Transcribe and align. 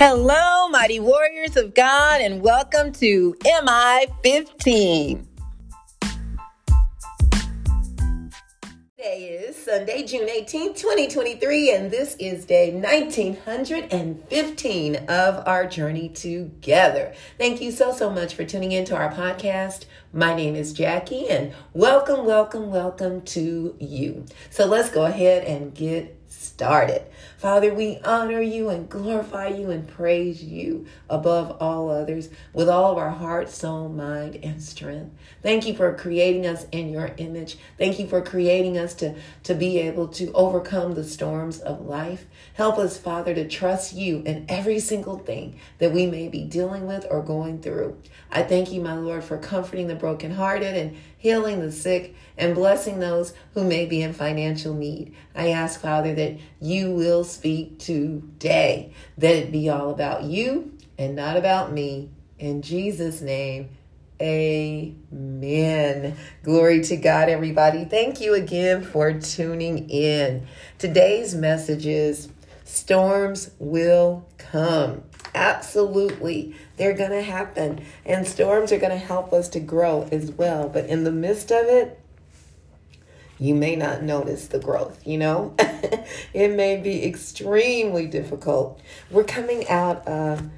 Hello, 0.00 0.68
mighty 0.68 1.00
warriors 1.00 1.56
of 1.56 1.74
God, 1.74 2.20
and 2.20 2.40
welcome 2.40 2.92
to 2.92 3.34
MI 3.44 4.06
15. 4.22 5.26
Today 8.96 9.44
is 9.44 9.56
Sunday, 9.56 10.06
June 10.06 10.28
18th, 10.28 10.76
2023, 10.76 11.74
and 11.74 11.90
this 11.90 12.14
is 12.20 12.44
day 12.44 12.70
1915 12.70 14.96
of 15.08 15.48
our 15.48 15.66
journey 15.66 16.10
together. 16.10 17.12
Thank 17.36 17.60
you 17.60 17.72
so, 17.72 17.92
so 17.92 18.08
much 18.08 18.36
for 18.36 18.44
tuning 18.44 18.70
into 18.70 18.94
our 18.94 19.12
podcast. 19.12 19.86
My 20.12 20.32
name 20.32 20.54
is 20.54 20.72
Jackie, 20.72 21.28
and 21.28 21.52
welcome, 21.72 22.24
welcome, 22.24 22.70
welcome 22.70 23.22
to 23.22 23.74
you. 23.80 24.26
So 24.50 24.64
let's 24.64 24.92
go 24.92 25.06
ahead 25.06 25.42
and 25.42 25.74
get 25.74 26.14
started. 26.28 27.02
Father, 27.38 27.72
we 27.72 28.00
honor 28.04 28.40
you 28.40 28.68
and 28.68 28.88
glorify 28.88 29.46
you 29.46 29.70
and 29.70 29.86
praise 29.86 30.42
you 30.42 30.86
above 31.08 31.56
all 31.60 31.88
others 31.88 32.30
with 32.52 32.68
all 32.68 32.90
of 32.90 32.98
our 32.98 33.10
heart, 33.10 33.48
soul, 33.48 33.88
mind, 33.88 34.40
and 34.42 34.60
strength. 34.60 35.14
Thank 35.40 35.64
you 35.64 35.76
for 35.76 35.94
creating 35.94 36.48
us 36.48 36.66
in 36.72 36.90
your 36.90 37.12
image. 37.16 37.56
Thank 37.78 38.00
you 38.00 38.08
for 38.08 38.22
creating 38.22 38.76
us 38.76 38.92
to, 38.94 39.14
to 39.44 39.54
be 39.54 39.78
able 39.78 40.08
to 40.08 40.32
overcome 40.32 40.94
the 40.94 41.04
storms 41.04 41.60
of 41.60 41.86
life. 41.86 42.26
Help 42.54 42.76
us, 42.76 42.98
Father, 42.98 43.32
to 43.36 43.46
trust 43.46 43.94
you 43.94 44.20
in 44.26 44.44
every 44.48 44.80
single 44.80 45.18
thing 45.18 45.60
that 45.78 45.92
we 45.92 46.08
may 46.08 46.26
be 46.26 46.42
dealing 46.42 46.88
with 46.88 47.06
or 47.08 47.22
going 47.22 47.62
through. 47.62 47.96
I 48.32 48.42
thank 48.42 48.72
you, 48.72 48.80
my 48.80 48.94
Lord, 48.94 49.22
for 49.22 49.38
comforting 49.38 49.86
the 49.86 49.94
brokenhearted 49.94 50.74
and 50.74 50.96
healing 51.16 51.60
the 51.60 51.70
sick 51.70 52.16
and 52.36 52.54
blessing 52.54 53.00
those 53.00 53.34
who 53.54 53.64
may 53.64 53.86
be 53.86 54.02
in 54.02 54.12
financial 54.12 54.74
need. 54.74 55.14
I 55.34 55.50
ask, 55.50 55.80
Father, 55.80 56.14
that 56.14 56.38
you 56.60 56.92
will 56.92 57.24
speak 57.28 57.78
today, 57.78 58.92
that 59.18 59.34
it 59.34 59.52
be 59.52 59.68
all 59.68 59.90
about 59.90 60.24
you 60.24 60.72
and 60.98 61.14
not 61.14 61.36
about 61.36 61.72
me. 61.72 62.10
In 62.38 62.62
Jesus' 62.62 63.20
name, 63.20 63.70
amen. 64.20 66.16
Glory 66.42 66.82
to 66.84 66.96
God, 66.96 67.28
everybody. 67.28 67.84
Thank 67.84 68.20
you 68.20 68.34
again 68.34 68.82
for 68.82 69.12
tuning 69.12 69.88
in. 69.90 70.46
Today's 70.78 71.34
message 71.34 71.86
is 71.86 72.28
storms 72.64 73.50
will 73.58 74.28
come. 74.38 75.02
Absolutely. 75.34 76.54
They're 76.76 76.94
going 76.94 77.10
to 77.10 77.22
happen. 77.22 77.84
And 78.04 78.26
storms 78.26 78.72
are 78.72 78.78
going 78.78 78.90
to 78.90 78.96
help 78.96 79.32
us 79.32 79.48
to 79.50 79.60
grow 79.60 80.08
as 80.10 80.32
well. 80.32 80.68
But 80.68 80.86
in 80.86 81.04
the 81.04 81.12
midst 81.12 81.50
of 81.50 81.66
it, 81.66 81.97
you 83.38 83.54
may 83.54 83.76
not 83.76 84.02
notice 84.02 84.48
the 84.48 84.58
growth, 84.58 85.06
you 85.06 85.18
know? 85.18 85.54
it 86.34 86.50
may 86.54 86.76
be 86.76 87.04
extremely 87.04 88.06
difficult. 88.06 88.80
We're 89.10 89.24
coming 89.24 89.68
out 89.68 90.06
of 90.06 90.48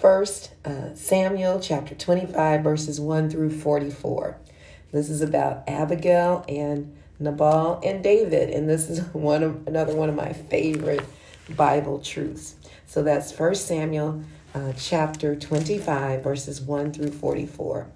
First 0.00 0.52
uh, 0.64 0.94
Samuel 0.94 1.60
chapter 1.60 1.94
25, 1.94 2.62
verses 2.62 2.98
1 2.98 3.28
through 3.28 3.50
44. 3.50 4.38
This 4.90 5.10
is 5.10 5.20
about 5.20 5.64
Abigail 5.68 6.44
and 6.48 6.96
Nabal 7.18 7.80
and 7.84 8.02
David, 8.02 8.50
and 8.50 8.68
this 8.68 8.88
is 8.88 9.00
one 9.12 9.42
of 9.42 9.66
another 9.66 9.94
one 9.94 10.08
of 10.08 10.14
my 10.14 10.32
favorite 10.32 11.04
Bible 11.50 11.98
truths. 11.98 12.56
So 12.86 13.02
that's 13.02 13.30
First 13.30 13.66
Samuel 13.66 14.24
uh, 14.54 14.72
chapter 14.76 15.36
25, 15.36 16.22
verses 16.22 16.60
1 16.60 16.92
through 16.92 17.12
44. 17.12 17.86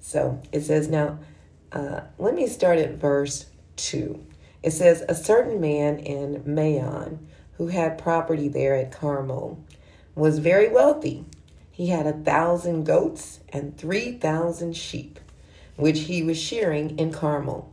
So 0.00 0.40
it 0.52 0.62
says, 0.62 0.88
Now, 0.88 1.18
uh, 1.72 2.02
let 2.18 2.34
me 2.34 2.46
start 2.46 2.78
at 2.78 2.92
verse 2.92 3.46
2. 3.76 4.24
It 4.62 4.72
says, 4.72 5.04
A 5.08 5.14
certain 5.14 5.60
man 5.60 5.98
in 5.98 6.42
Maon 6.46 7.26
who 7.58 7.68
had 7.68 7.98
property 7.98 8.48
there 8.48 8.74
at 8.74 8.92
Carmel 8.92 9.62
was 10.14 10.38
very 10.38 10.68
wealthy. 10.68 11.24
He 11.70 11.88
had 11.88 12.06
a 12.06 12.12
thousand 12.12 12.84
goats 12.84 13.40
and 13.52 13.76
three 13.76 14.12
thousand 14.12 14.76
sheep, 14.76 15.18
which 15.76 16.00
he 16.00 16.22
was 16.22 16.38
shearing 16.38 16.98
in 16.98 17.12
Carmel. 17.12 17.72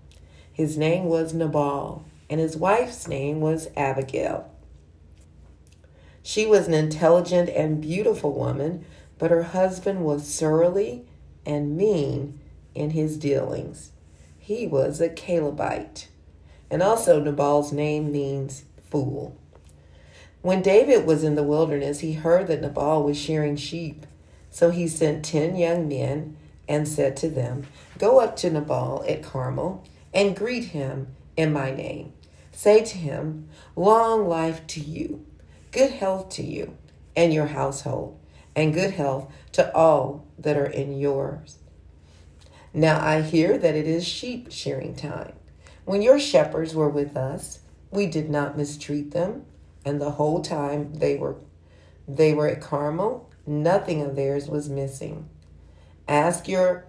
His 0.52 0.78
name 0.78 1.06
was 1.06 1.34
Nabal, 1.34 2.06
and 2.30 2.40
his 2.40 2.56
wife's 2.56 3.08
name 3.08 3.42
was 3.42 3.70
Abigail. 3.76 4.50
She 6.22 6.46
was 6.46 6.68
an 6.68 6.74
intelligent 6.74 7.50
and 7.50 7.82
beautiful 7.82 8.34
woman, 8.34 8.86
but 9.18 9.32
her 9.32 9.44
husband 9.44 10.04
was 10.04 10.28
surly 10.28 11.06
and 11.46 11.76
mean 11.76 12.40
in 12.76 12.92
his 12.92 13.18
dealings. 13.18 13.92
He 14.50 14.66
was 14.66 15.00
a 15.00 15.10
Calebite. 15.10 16.08
And 16.72 16.82
also, 16.82 17.20
Nabal's 17.20 17.72
name 17.72 18.12
means 18.12 18.64
fool. 18.90 19.38
When 20.42 20.64
David 20.64 21.06
was 21.06 21.24
in 21.24 21.36
the 21.36 21.44
wilderness, 21.44 22.00
he 22.00 22.14
heard 22.14 22.48
that 22.48 22.62
Nabal 22.62 23.04
was 23.04 23.16
shearing 23.16 23.58
sheep. 23.58 24.08
So 24.50 24.72
he 24.72 24.88
sent 24.88 25.24
ten 25.24 25.56
young 25.56 25.88
men 25.88 26.36
and 26.68 26.88
said 26.88 27.16
to 27.18 27.30
them, 27.30 27.68
Go 28.00 28.20
up 28.20 28.36
to 28.38 28.50
Nabal 28.50 29.06
at 29.08 29.22
Carmel 29.22 29.84
and 30.16 30.36
greet 30.36 30.70
him 30.70 31.10
in 31.38 31.54
my 31.54 31.70
name. 31.70 32.14
Say 32.52 32.84
to 32.84 32.98
him, 32.98 33.50
Long 33.76 34.28
life 34.28 34.66
to 34.66 34.80
you, 34.80 35.28
good 35.72 35.92
health 35.92 36.30
to 36.30 36.44
you 36.44 36.76
and 37.16 37.32
your 37.32 37.46
household, 37.46 38.20
and 38.56 38.74
good 38.74 38.94
health 38.94 39.32
to 39.52 39.72
all 39.76 40.26
that 40.40 40.58
are 40.58 40.66
in 40.66 40.98
yours. 40.98 41.60
Now 42.74 43.04
I 43.04 43.22
hear 43.22 43.58
that 43.58 43.76
it 43.76 43.88
is 43.88 44.08
sheep 44.08 44.52
shearing 44.52 44.96
time. 44.96 45.34
When 45.86 46.02
your 46.02 46.20
shepherds 46.20 46.76
were 46.76 46.90
with 46.90 47.18
us, 47.18 47.62
we 47.90 48.06
did 48.06 48.30
not 48.30 48.58
mistreat 48.58 49.12
them, 49.12 49.46
and 49.84 50.00
the 50.00 50.12
whole 50.12 50.42
time 50.42 50.94
they 50.94 51.18
were 51.18 51.38
they 52.08 52.34
were 52.34 52.48
at 52.48 52.62
Carmel, 52.62 53.30
nothing 53.46 54.02
of 54.02 54.16
theirs 54.16 54.48
was 54.48 54.70
missing. 54.70 55.30
Ask 56.08 56.48
your 56.48 56.86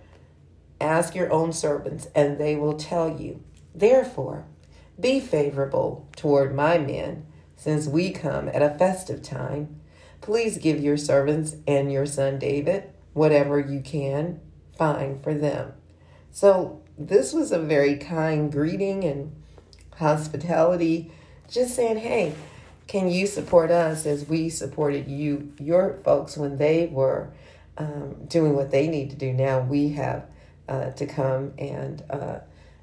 ask 0.81 1.15
your 1.15 1.33
own 1.33 1.53
servants, 1.53 2.09
and 2.15 2.39
they 2.39 2.57
will 2.57 2.75
tell 2.75 3.19
you. 3.19 3.43
Therefore, 3.75 4.45
be 4.99 5.21
favorable 5.21 6.09
toward 6.17 6.55
my 6.55 6.77
men, 6.77 7.27
since 7.57 7.87
we 7.87 8.11
come 8.11 8.49
at 8.49 8.63
a 8.63 8.77
festive 8.79 9.23
time. 9.23 9.81
Please 10.21 10.59
give 10.59 10.81
your 10.81 10.99
servants 10.99 11.57
and 11.67 11.91
your 11.91 12.05
son 12.05 12.39
David 12.39 12.85
whatever 13.15 13.59
you 13.59 13.81
can 13.81 14.41
find 14.81 15.23
for 15.23 15.35
them. 15.35 15.75
So, 16.33 16.81
this 16.97 17.35
was 17.35 17.53
a 17.53 17.59
very 17.59 17.97
kind 17.97 18.51
greeting 18.51 19.05
and 19.05 19.31
hospitality, 19.97 21.13
just 21.51 21.75
saying, 21.75 21.99
hey, 21.99 22.35
can 22.87 23.11
you 23.11 23.27
support 23.27 23.71
us 23.71 24.07
as 24.07 24.27
we 24.27 24.49
supported 24.49 25.07
you, 25.07 25.53
your 25.61 25.99
folks, 26.03 26.39
when 26.39 26.57
they 26.57 26.87
were 26.87 27.31
um, 27.77 28.25
doing 28.27 28.57
what 28.57 28.71
they 28.71 28.89
need 28.89 29.11
to 29.11 29.17
do? 29.17 29.35
Now 29.35 29.61
we 29.61 29.91
have 29.91 30.27
uh, 30.67 30.93
to 30.93 31.07
come 31.07 31.53
and 31.59 32.03
uh, 32.09 32.39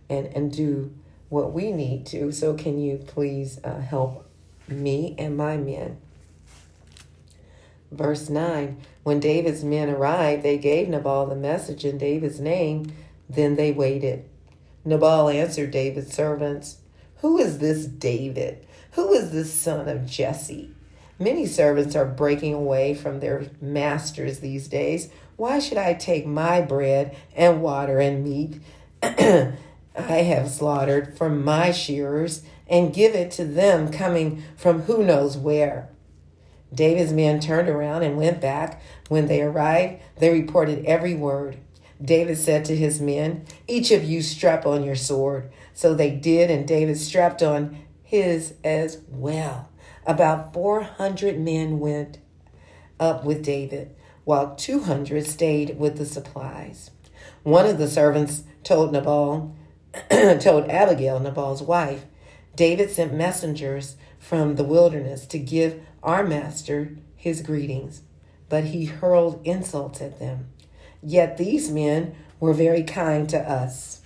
and 0.08 0.28
and 0.28 0.52
do 0.52 0.94
what 1.30 1.52
we 1.52 1.72
need 1.72 2.06
to. 2.08 2.32
So 2.32 2.54
can 2.54 2.80
you 2.80 2.98
please 3.08 3.60
uh, 3.64 3.80
help 3.80 4.30
me 4.68 5.16
and 5.18 5.36
my 5.36 5.58
men? 5.58 5.98
Verse 7.92 8.30
9 8.30 8.78
When 9.04 9.20
David's 9.20 9.64
men 9.64 9.90
arrived, 9.90 10.44
they 10.44 10.58
gave 10.58 10.90
Nabal 10.90 11.28
the 11.28 11.36
message 11.36 11.86
in 11.86 11.98
David's 11.98 12.40
name. 12.40 12.92
Then 13.30 13.56
they 13.56 13.72
waited. 13.72 14.26
Nabal 14.86 15.30
answered 15.30 15.72
David's 15.72 16.14
servants, 16.14 16.78
Who 17.18 17.38
is 17.38 17.60
this 17.60 17.86
David? 17.86 18.66
Who 18.92 19.14
is 19.14 19.32
this 19.32 19.54
son 19.54 19.88
of 19.90 20.06
Jesse? 20.06 20.72
Many 21.20 21.46
servants 21.46 21.96
are 21.96 22.06
breaking 22.06 22.54
away 22.54 22.94
from 22.94 23.20
their 23.20 23.50
masters 23.60 24.40
these 24.40 24.68
days. 24.68 25.10
Why 25.36 25.60
should 25.60 25.78
I 25.78 25.94
take 25.94 26.26
my 26.26 26.62
bread 26.62 27.16
and 27.36 27.62
water 27.62 28.00
and 28.00 28.24
meat 28.24 28.62
I 29.04 29.54
have 29.96 30.50
slaughtered 30.50 31.18
from 31.18 31.44
my 31.44 31.72
shearers 31.72 32.44
and 32.68 32.94
give 32.94 33.16
it 33.16 33.32
to 33.32 33.46
them 33.46 33.92
coming 33.92 34.44
from 34.56 34.84
who 34.84 35.04
knows 35.04 35.38
where? 35.38 35.90
David's 36.74 37.14
men 37.14 37.40
turned 37.40 37.70
around 37.70 38.04
and 38.04 38.18
went 38.18 38.42
back. 38.42 38.82
When 39.10 39.28
they 39.28 39.42
arrived, 39.42 40.02
they 40.18 40.32
reported 40.32 40.86
every 40.86 41.16
word. 41.16 41.58
David 42.04 42.38
said 42.38 42.66
to 42.66 42.76
his 42.76 43.02
men, 43.02 43.46
Each 43.68 43.92
of 43.92 44.04
you 44.04 44.22
strap 44.22 44.66
on 44.66 44.84
your 44.84 44.96
sword. 44.96 45.52
So 45.74 45.94
they 45.94 46.12
did, 46.12 46.52
and 46.52 46.68
David 46.68 46.98
strapped 46.98 47.42
on 47.42 47.78
his 48.04 48.54
as 48.64 49.00
well. 49.10 49.70
About 50.06 50.54
400 50.54 51.40
men 51.40 51.80
went 51.80 52.20
up 53.00 53.24
with 53.24 53.44
David, 53.44 53.96
while 54.24 54.56
200 54.56 55.26
stayed 55.26 55.78
with 55.78 55.98
the 55.98 56.06
supplies. 56.06 56.92
One 57.44 57.66
of 57.66 57.78
the 57.78 57.88
servants 57.88 58.44
told 58.64 58.92
Nabal, 58.92 59.56
told 60.10 60.70
Abigail, 60.70 61.20
Nabal's 61.20 61.62
wife, 61.62 62.06
David 62.56 62.90
sent 62.90 63.14
messengers 63.14 63.96
from 64.18 64.56
the 64.56 64.64
wilderness 64.64 65.26
to 65.28 65.40
give 65.40 65.82
our 66.04 66.24
master 66.24 66.98
his 67.16 67.42
greetings, 67.42 68.02
but 68.50 68.66
he 68.66 68.86
hurled 68.86 69.42
insults 69.46 70.02
at 70.02 70.20
them. 70.20 70.50
Yet 71.02 71.38
these 71.38 71.70
men 71.70 72.16
were 72.40 72.54
very 72.54 72.84
kind 72.84 73.30
to 73.30 73.40
us. 73.40 74.02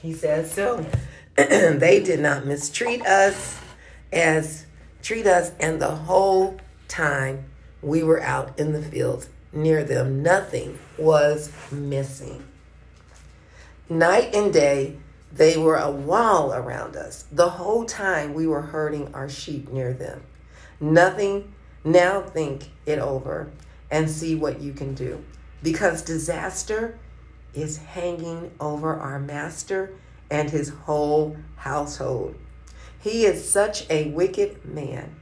He 0.00 0.12
says, 0.12 0.50
so 0.52 0.84
they 1.36 2.02
did 2.02 2.20
not 2.20 2.46
mistreat 2.46 3.04
us 3.06 3.58
as 4.12 4.66
treat 5.02 5.26
us. 5.26 5.52
And 5.60 5.80
the 5.80 5.94
whole 5.94 6.58
time 6.88 7.50
we 7.82 8.02
were 8.02 8.22
out 8.22 8.58
in 8.58 8.72
the 8.72 8.82
fields 8.82 9.28
near 9.52 9.84
them, 9.84 10.22
nothing 10.22 10.78
was 10.98 11.52
missing. 11.70 12.44
Night 13.88 14.34
and 14.34 14.52
day, 14.52 14.96
they 15.36 15.56
were 15.56 15.76
a 15.76 15.90
wall 15.90 16.52
around 16.52 16.96
us. 16.96 17.24
The 17.30 17.50
whole 17.50 17.84
time 17.84 18.34
we 18.34 18.46
were 18.46 18.62
herding 18.62 19.14
our 19.14 19.28
sheep 19.28 19.68
near 19.70 19.92
them. 19.92 20.22
Nothing, 20.80 21.52
now 21.84 22.22
think 22.22 22.70
it 22.84 22.98
over 22.98 23.50
and 23.90 24.10
see 24.10 24.34
what 24.34 24.60
you 24.60 24.72
can 24.72 24.94
do. 24.94 25.24
Because 25.62 26.02
disaster 26.02 26.98
is 27.54 27.78
hanging 27.78 28.50
over 28.60 28.94
our 28.94 29.18
master 29.18 29.92
and 30.30 30.50
his 30.50 30.70
whole 30.70 31.36
household. 31.56 32.34
He 33.00 33.24
is 33.24 33.48
such 33.48 33.88
a 33.88 34.10
wicked 34.10 34.64
man 34.64 35.16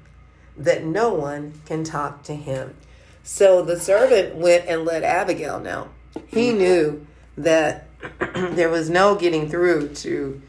that 0.57 0.85
no 0.85 1.13
one 1.13 1.61
can 1.67 1.85
talk 1.85 2.23
to 2.25 2.35
him. 2.35 2.75
So 3.23 3.63
the 3.63 3.79
servant 3.79 4.37
went 4.37 4.67
and 4.67 4.85
let 4.85 5.03
Abigail 5.03 5.61
know. 5.61 5.89
He 6.27 6.53
knew 6.53 7.07
that 7.37 7.89
there 8.35 8.69
was 8.69 8.91
no 8.91 9.15
getting 9.15 9.49
through 9.49 9.89
to 9.95 10.41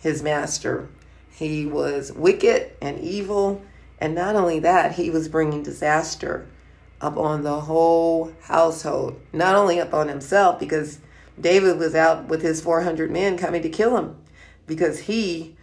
his 0.00 0.22
master. 0.22 0.88
He 1.34 1.66
was 1.66 2.12
wicked 2.12 2.72
and 2.80 3.00
evil, 3.00 3.62
and 3.98 4.14
not 4.14 4.36
only 4.36 4.58
that, 4.60 4.96
he 4.96 5.10
was 5.10 5.28
bringing 5.28 5.62
disaster 5.62 6.46
upon 7.00 7.42
the 7.42 7.62
whole 7.62 8.32
household, 8.42 9.20
not 9.32 9.54
only 9.54 9.78
upon 9.78 10.08
himself, 10.08 10.58
because 10.60 11.00
David 11.40 11.78
was 11.78 11.94
out 11.94 12.28
with 12.28 12.42
his 12.42 12.60
400 12.60 13.10
men 13.10 13.36
coming 13.36 13.62
to 13.62 13.68
kill 13.68 13.96
him, 13.96 14.16
because 14.66 15.00
he 15.00 15.56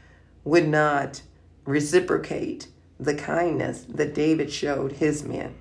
would 0.43 0.67
not 0.67 1.21
reciprocate 1.65 2.67
the 2.99 3.13
kindness 3.13 3.85
that 3.87 4.13
David 4.13 4.51
showed 4.51 4.93
his 4.93 5.23
men. 5.23 5.55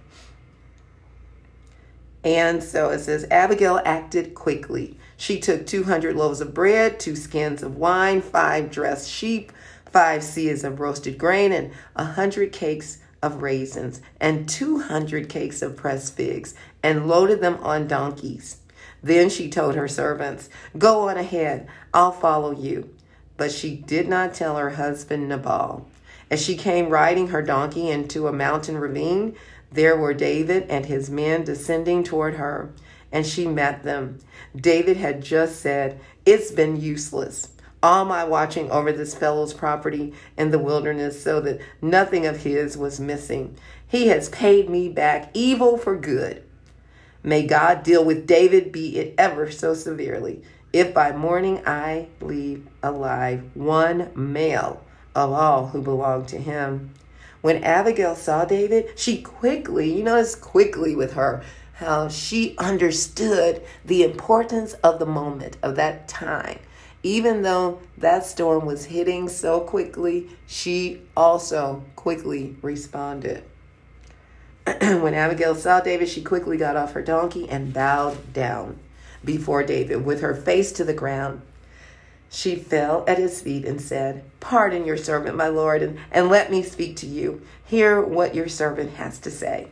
And 2.29 2.63
so 2.63 2.91
it 2.91 2.99
says 2.99 3.27
Abigail 3.31 3.81
acted 3.87 4.35
quickly. 4.35 4.99
She 5.17 5.41
took 5.41 5.67
200 5.67 6.15
loaves 6.15 6.43
of 6.43 6.53
bread, 6.53 7.01
two 7.01 7.17
skins 7.17 7.63
of 7.63 7.79
wine, 7.79 8.21
five 8.21 8.71
dressed 8.71 9.11
sheep, 9.11 9.51
five 9.87 10.21
seahs 10.21 10.63
of 10.63 10.79
roasted 10.79 11.17
grain, 11.17 11.53
and 11.53 11.73
a 11.97 12.05
hundred 12.05 12.53
cakes 12.53 12.99
of 13.23 13.41
raisins, 13.41 14.03
and 14.21 14.47
200 14.47 15.31
cakes 15.31 15.63
of 15.63 15.75
pressed 15.75 16.17
figs, 16.17 16.55
and 16.83 17.09
loaded 17.09 17.41
them 17.41 17.57
on 17.63 17.89
donkeys. 17.89 18.59
Then 19.03 19.31
she 19.31 19.49
told 19.49 19.75
her 19.75 19.89
servants, 19.89 20.51
Go 20.77 21.09
on 21.09 21.17
ahead, 21.17 21.67
I'll 21.95 22.13
follow 22.13 22.51
you. 22.51 22.95
But 23.39 23.53
she 23.53 23.75
did 23.75 24.07
not 24.07 24.35
tell 24.35 24.59
her 24.59 24.71
husband 24.71 25.31
Nabal. 25.31 25.89
As 26.31 26.45
she 26.45 26.59
came 26.59 26.91
riding 26.91 27.29
her 27.29 27.41
donkey 27.41 27.89
into 27.89 28.29
a 28.29 28.33
mountain 28.35 28.77
ravine, 28.77 29.35
there 29.71 29.97
were 29.97 30.15
David 30.15 30.67
and 30.71 30.87
his 30.87 31.11
men 31.11 31.45
descending 31.45 32.03
toward 32.03 32.35
her, 32.35 32.73
and 33.13 33.27
she 33.27 33.47
met 33.47 33.83
them. 33.83 34.19
David 34.57 34.97
had 34.97 35.23
just 35.23 35.61
said, 35.61 36.01
It's 36.25 36.51
been 36.51 36.81
useless. 36.81 37.49
All 37.83 38.05
my 38.05 38.25
watching 38.25 38.71
over 38.71 38.91
this 38.91 39.15
fellow's 39.15 39.55
property 39.55 40.13
in 40.37 40.51
the 40.51 40.59
wilderness 40.59 41.23
so 41.23 41.41
that 41.43 41.61
nothing 41.81 42.27
of 42.27 42.43
his 42.43 42.77
was 42.77 42.99
missing. 42.99 43.57
He 43.87 44.09
has 44.09 44.29
paid 44.31 44.69
me 44.69 44.89
back 44.89 45.31
evil 45.33 45.79
for 45.79 45.97
good. 45.97 46.43
May 47.23 47.47
God 47.47 47.83
deal 47.83 48.05
with 48.05 48.27
David, 48.27 48.73
be 48.73 48.99
it 48.99 49.15
ever 49.17 49.51
so 49.51 49.75
severely, 49.75 50.43
if 50.73 50.93
by 50.93 51.13
morning 51.13 51.63
I 51.67 52.09
leave 52.21 52.67
alive 52.83 53.45
one 53.55 54.11
male 54.15 54.85
of 55.15 55.33
all 55.33 55.69
who 55.69 55.83
belong 55.83 56.27
to 56.27 56.39
him. 56.39 56.95
When 57.41 57.63
Abigail 57.63 58.17
saw 58.17 58.45
David, 58.45 58.99
she 58.99 59.23
quickly, 59.23 59.93
you 59.93 60.03
notice 60.03 60.35
quickly 60.35 60.97
with 60.97 61.13
her, 61.13 61.43
how 61.75 62.09
she 62.09 62.57
understood 62.59 63.63
the 63.85 64.03
importance 64.03 64.73
of 64.75 64.99
the 64.99 65.07
moment, 65.07 65.57
of 65.63 65.77
that 65.77 66.09
time. 66.09 66.59
Even 67.05 67.43
though 67.43 67.79
that 67.97 68.27
storm 68.27 68.67
was 68.67 68.87
hitting 68.87 69.29
so 69.29 69.61
quickly, 69.61 70.29
she 70.47 71.03
also 71.17 71.85
quickly 71.95 72.57
responded. 72.61 73.45
when 74.81 75.15
Abigail 75.15 75.55
saw 75.55 75.81
David, 75.81 76.09
she 76.09 76.23
quickly 76.23 76.57
got 76.57 76.77
off 76.77 76.93
her 76.95 77.03
donkey 77.03 77.49
and 77.49 77.73
bowed 77.73 78.33
down 78.33 78.81
before 79.25 79.63
David 79.63 80.05
with 80.05 80.21
her 80.21 80.35
face 80.35 80.73
to 80.73 80.85
the 80.85 80.93
ground. 80.93 81.43
She 82.31 82.57
fell 82.57 83.05
at 83.07 83.19
his 83.19 83.41
feet 83.41 83.65
and 83.65 83.81
said, 83.81 84.23
Pardon 84.41 84.85
your 84.85 84.97
servant, 84.97 85.37
my 85.37 85.49
lord, 85.49 85.83
and, 85.83 85.99
and 86.11 86.29
let 86.29 86.51
me 86.51 86.63
speak 86.63 86.97
to 86.97 87.07
you. 87.07 87.41
Hear 87.65 88.01
what 88.01 88.35
your 88.35 88.49
servant 88.49 88.95
has 88.95 89.19
to 89.21 89.31
say. 89.31 89.69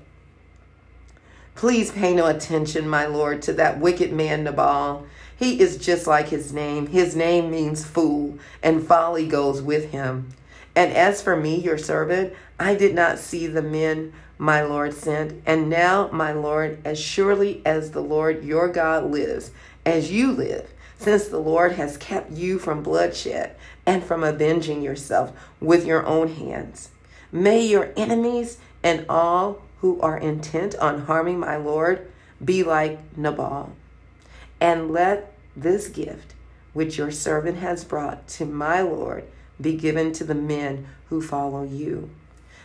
Please 1.54 1.90
pay 1.90 2.14
no 2.14 2.26
attention, 2.26 2.88
my 2.88 3.06
lord, 3.06 3.42
to 3.42 3.52
that 3.54 3.78
wicked 3.80 4.12
man 4.12 4.44
Nabal. 4.44 5.06
He 5.36 5.60
is 5.60 5.76
just 5.76 6.06
like 6.06 6.28
his 6.28 6.52
name. 6.52 6.86
His 6.86 7.14
name 7.14 7.50
means 7.50 7.84
fool, 7.84 8.38
and 8.62 8.86
folly 8.86 9.26
goes 9.26 9.60
with 9.60 9.90
him. 9.90 10.28
And 10.74 10.92
as 10.92 11.22
for 11.22 11.36
me, 11.36 11.56
your 11.56 11.78
servant, 11.78 12.34
I 12.58 12.74
did 12.74 12.94
not 12.94 13.18
see 13.18 13.46
the 13.46 13.62
men 13.62 14.12
my 14.38 14.62
Lord 14.62 14.92
sent. 14.92 15.42
And 15.46 15.70
now, 15.70 16.08
my 16.12 16.32
Lord, 16.32 16.78
as 16.84 16.98
surely 16.98 17.62
as 17.64 17.90
the 17.90 18.02
Lord 18.02 18.44
your 18.44 18.68
God 18.68 19.10
lives, 19.10 19.50
as 19.84 20.10
you 20.10 20.32
live, 20.32 20.70
since 20.98 21.28
the 21.28 21.38
Lord 21.38 21.72
has 21.72 21.96
kept 21.96 22.32
you 22.32 22.58
from 22.58 22.82
bloodshed 22.82 23.54
and 23.84 24.02
from 24.02 24.24
avenging 24.24 24.82
yourself 24.82 25.32
with 25.60 25.86
your 25.86 26.04
own 26.06 26.28
hands. 26.28 26.90
May 27.30 27.66
your 27.66 27.92
enemies 27.96 28.58
and 28.82 29.04
all 29.08 29.62
who 29.80 30.00
are 30.00 30.18
intent 30.18 30.74
on 30.76 31.02
harming 31.02 31.38
my 31.38 31.56
Lord 31.56 32.10
be 32.44 32.62
like 32.62 33.16
Nabal. 33.16 33.72
And 34.60 34.90
let 34.90 35.32
this 35.54 35.88
gift 35.88 36.34
which 36.72 36.98
your 36.98 37.10
servant 37.10 37.58
has 37.58 37.84
brought 37.84 38.26
to 38.28 38.44
my 38.44 38.80
Lord 38.80 39.24
be 39.60 39.74
given 39.74 40.12
to 40.12 40.24
the 40.24 40.34
men 40.34 40.86
who 41.08 41.22
follow 41.22 41.62
you. 41.62 42.10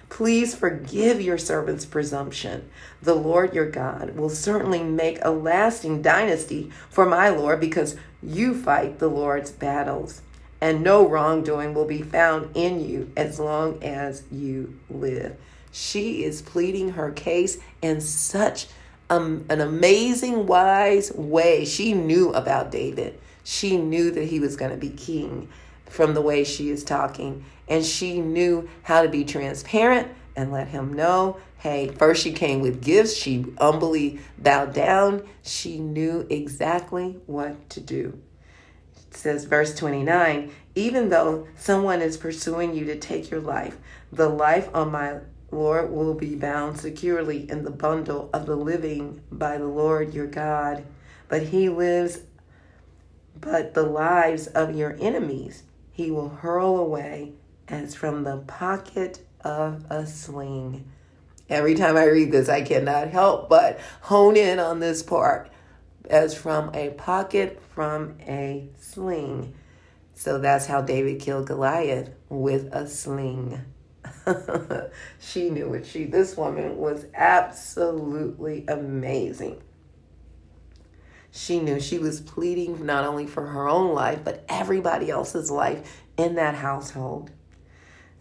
Please 0.09 0.53
forgive 0.53 1.21
your 1.21 1.37
servant's 1.37 1.85
presumption. 1.85 2.69
The 3.01 3.15
Lord 3.15 3.55
your 3.55 3.69
God 3.69 4.17
will 4.17 4.29
certainly 4.29 4.83
make 4.83 5.19
a 5.21 5.31
lasting 5.31 6.01
dynasty 6.01 6.69
for 6.89 7.05
my 7.05 7.29
Lord 7.29 7.61
because 7.61 7.95
you 8.23 8.53
fight 8.53 8.99
the 8.99 9.07
Lord's 9.07 9.51
battles, 9.51 10.21
and 10.59 10.83
no 10.83 11.07
wrongdoing 11.07 11.73
will 11.73 11.85
be 11.85 12.01
found 12.01 12.55
in 12.55 12.79
you 12.87 13.11
as 13.17 13.39
long 13.39 13.83
as 13.83 14.23
you 14.31 14.77
live. 14.89 15.35
She 15.71 16.23
is 16.23 16.41
pleading 16.41 16.91
her 16.91 17.11
case 17.11 17.57
in 17.81 18.01
such 18.01 18.67
um, 19.09 19.45
an 19.49 19.61
amazing, 19.61 20.45
wise 20.45 21.11
way. 21.13 21.65
She 21.65 21.93
knew 21.93 22.31
about 22.33 22.71
David. 22.71 23.19
She 23.43 23.77
knew 23.77 24.11
that 24.11 24.25
he 24.25 24.39
was 24.39 24.55
going 24.55 24.71
to 24.71 24.77
be 24.77 24.89
king 24.89 25.49
from 25.85 26.13
the 26.13 26.21
way 26.21 26.43
she 26.43 26.69
is 26.69 26.83
talking. 26.83 27.43
And 27.67 27.85
she 27.85 28.19
knew 28.19 28.69
how 28.83 29.01
to 29.01 29.09
be 29.09 29.23
transparent 29.23 30.09
and 30.35 30.51
let 30.51 30.69
him 30.69 30.93
know 30.93 31.37
hey, 31.59 31.87
first 31.89 32.23
she 32.23 32.31
came 32.31 32.59
with 32.59 32.81
gifts. 32.81 33.15
She 33.15 33.45
humbly 33.59 34.19
bowed 34.39 34.73
down. 34.73 35.23
She 35.43 35.77
knew 35.77 36.25
exactly 36.27 37.19
what 37.27 37.69
to 37.69 37.79
do. 37.79 38.19
It 38.95 39.15
says, 39.15 39.45
verse 39.45 39.75
29 39.75 40.51
even 40.73 41.09
though 41.09 41.47
someone 41.55 42.01
is 42.01 42.17
pursuing 42.17 42.73
you 42.73 42.85
to 42.85 42.97
take 42.97 43.29
your 43.29 43.41
life, 43.41 43.77
the 44.11 44.29
life 44.29 44.69
of 44.73 44.91
my 44.91 45.17
Lord 45.51 45.91
will 45.91 46.13
be 46.13 46.35
bound 46.35 46.79
securely 46.79 47.49
in 47.49 47.63
the 47.63 47.71
bundle 47.71 48.29
of 48.33 48.45
the 48.45 48.55
living 48.55 49.21
by 49.31 49.57
the 49.57 49.67
Lord 49.67 50.13
your 50.13 50.27
God. 50.27 50.85
But 51.27 51.43
he 51.43 51.67
lives, 51.67 52.21
but 53.39 53.73
the 53.73 53.83
lives 53.83 54.47
of 54.47 54.75
your 54.75 54.95
enemies 54.99 55.63
he 55.91 56.09
will 56.09 56.29
hurl 56.29 56.77
away 56.77 57.33
as 57.67 57.95
from 57.95 58.23
the 58.23 58.37
pocket 58.37 59.25
of 59.43 59.85
a 59.89 60.05
sling. 60.05 60.85
Every 61.49 61.75
time 61.75 61.97
I 61.97 62.05
read 62.05 62.31
this, 62.31 62.49
I 62.49 62.61
cannot 62.61 63.09
help 63.09 63.49
but 63.49 63.79
hone 64.01 64.37
in 64.37 64.59
on 64.59 64.79
this 64.79 65.03
part 65.03 65.51
as 66.09 66.33
from 66.35 66.73
a 66.73 66.91
pocket 66.91 67.61
from 67.73 68.15
a 68.21 68.69
sling. 68.79 69.53
So 70.13 70.37
that's 70.37 70.65
how 70.65 70.81
David 70.81 71.19
killed 71.19 71.47
Goliath 71.47 72.11
with 72.29 72.73
a 72.73 72.87
sling. 72.87 73.61
she 75.19 75.49
knew 75.49 75.69
what 75.69 75.85
She 75.85 76.05
this 76.05 76.37
woman 76.37 76.77
was 76.77 77.05
absolutely 77.13 78.65
amazing. 78.67 79.61
She 81.31 81.59
knew 81.59 81.79
she 81.79 81.97
was 81.97 82.19
pleading 82.19 82.85
not 82.85 83.05
only 83.05 83.25
for 83.25 83.47
her 83.47 83.67
own 83.67 83.93
life, 83.93 84.19
but 84.23 84.43
everybody 84.49 85.09
else's 85.09 85.49
life 85.49 86.03
in 86.17 86.35
that 86.35 86.55
household. 86.55 87.31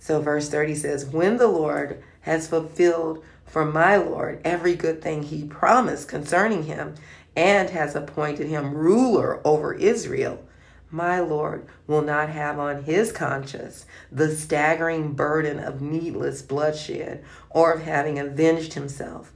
So, 0.01 0.21
verse 0.21 0.49
30 0.49 0.75
says, 0.75 1.07
When 1.07 1.37
the 1.37 1.47
Lord 1.47 2.03
has 2.23 2.49
fulfilled 2.49 3.23
for 3.45 3.65
my 3.65 3.97
Lord 3.97 4.41
every 4.45 4.75
good 4.75 5.01
thing 5.03 5.23
he 5.23 5.45
promised 5.45 6.09
concerning 6.09 6.65
him, 6.65 6.95
and 7.37 7.71
has 7.71 7.95
appointed 7.95 8.49
him 8.49 8.75
ruler 8.75 9.41
over 9.47 9.73
Israel, 9.75 10.45
my 10.91 11.21
Lord 11.21 11.67
will 11.87 12.03
not 12.03 12.29
have 12.31 12.59
on 12.59 12.83
his 12.83 13.13
conscience 13.13 13.87
the 14.11 14.35
staggering 14.35 15.13
burden 15.13 15.61
of 15.61 15.81
needless 15.81 16.43
bloodshed 16.43 17.25
or 17.49 17.73
of 17.73 17.83
having 17.83 18.19
avenged 18.19 18.73
himself. 18.73 19.33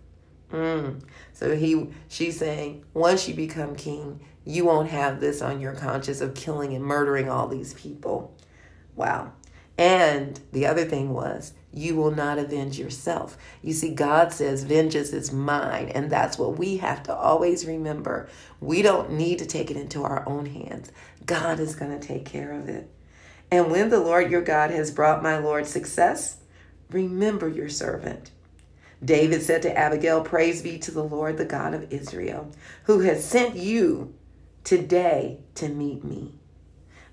Mm. 0.50 1.02
So 1.33 1.54
he 1.54 1.90
she's 2.09 2.38
saying, 2.38 2.85
once 2.92 3.28
you 3.28 3.35
become 3.35 3.76
king, 3.76 4.21
you 4.44 4.64
won't 4.64 4.90
have 4.90 5.21
this 5.21 5.40
on 5.40 5.61
your 5.61 5.75
conscience 5.75 6.21
of 6.21 6.35
killing 6.35 6.75
and 6.75 6.85
murdering 6.85 7.28
all 7.28 7.49
these 7.49 7.75
people. 7.75 8.37
Wow. 8.97 9.33
And 9.76 10.38
the 10.52 10.66
other 10.66 10.84
thing 10.84 11.12
was, 11.12 11.52
you 11.72 11.96
will 11.96 12.12
not 12.12 12.38
avenge 12.38 12.78
yourself. 12.78 13.36
You 13.60 13.72
see, 13.72 13.92
God 13.92 14.32
says, 14.32 14.62
Vengeance 14.62 15.10
is 15.10 15.32
mine. 15.32 15.88
And 15.88 16.08
that's 16.08 16.38
what 16.38 16.58
we 16.58 16.76
have 16.76 17.02
to 17.04 17.14
always 17.14 17.66
remember. 17.66 18.28
We 18.60 18.82
don't 18.82 19.12
need 19.12 19.40
to 19.40 19.46
take 19.46 19.70
it 19.70 19.76
into 19.76 20.04
our 20.04 20.26
own 20.28 20.46
hands. 20.46 20.92
God 21.26 21.58
is 21.58 21.74
going 21.74 21.98
to 21.98 22.06
take 22.06 22.24
care 22.24 22.52
of 22.52 22.68
it. 22.68 22.88
And 23.50 23.70
when 23.70 23.88
the 23.88 24.00
Lord 24.00 24.30
your 24.30 24.42
God 24.42 24.70
has 24.70 24.92
brought 24.92 25.22
my 25.22 25.38
Lord 25.38 25.66
success, 25.66 26.38
remember 26.90 27.48
your 27.48 27.68
servant. 27.68 28.30
David 29.04 29.42
said 29.42 29.62
to 29.62 29.76
Abigail, 29.76 30.22
Praise 30.22 30.62
be 30.62 30.78
to 30.78 30.90
the 30.90 31.04
Lord, 31.04 31.36
the 31.36 31.44
God 31.44 31.74
of 31.74 31.92
Israel, 31.92 32.50
who 32.84 33.00
has 33.00 33.24
sent 33.24 33.56
you 33.56 34.14
today 34.62 35.40
to 35.56 35.68
meet 35.68 36.04
me. 36.04 36.34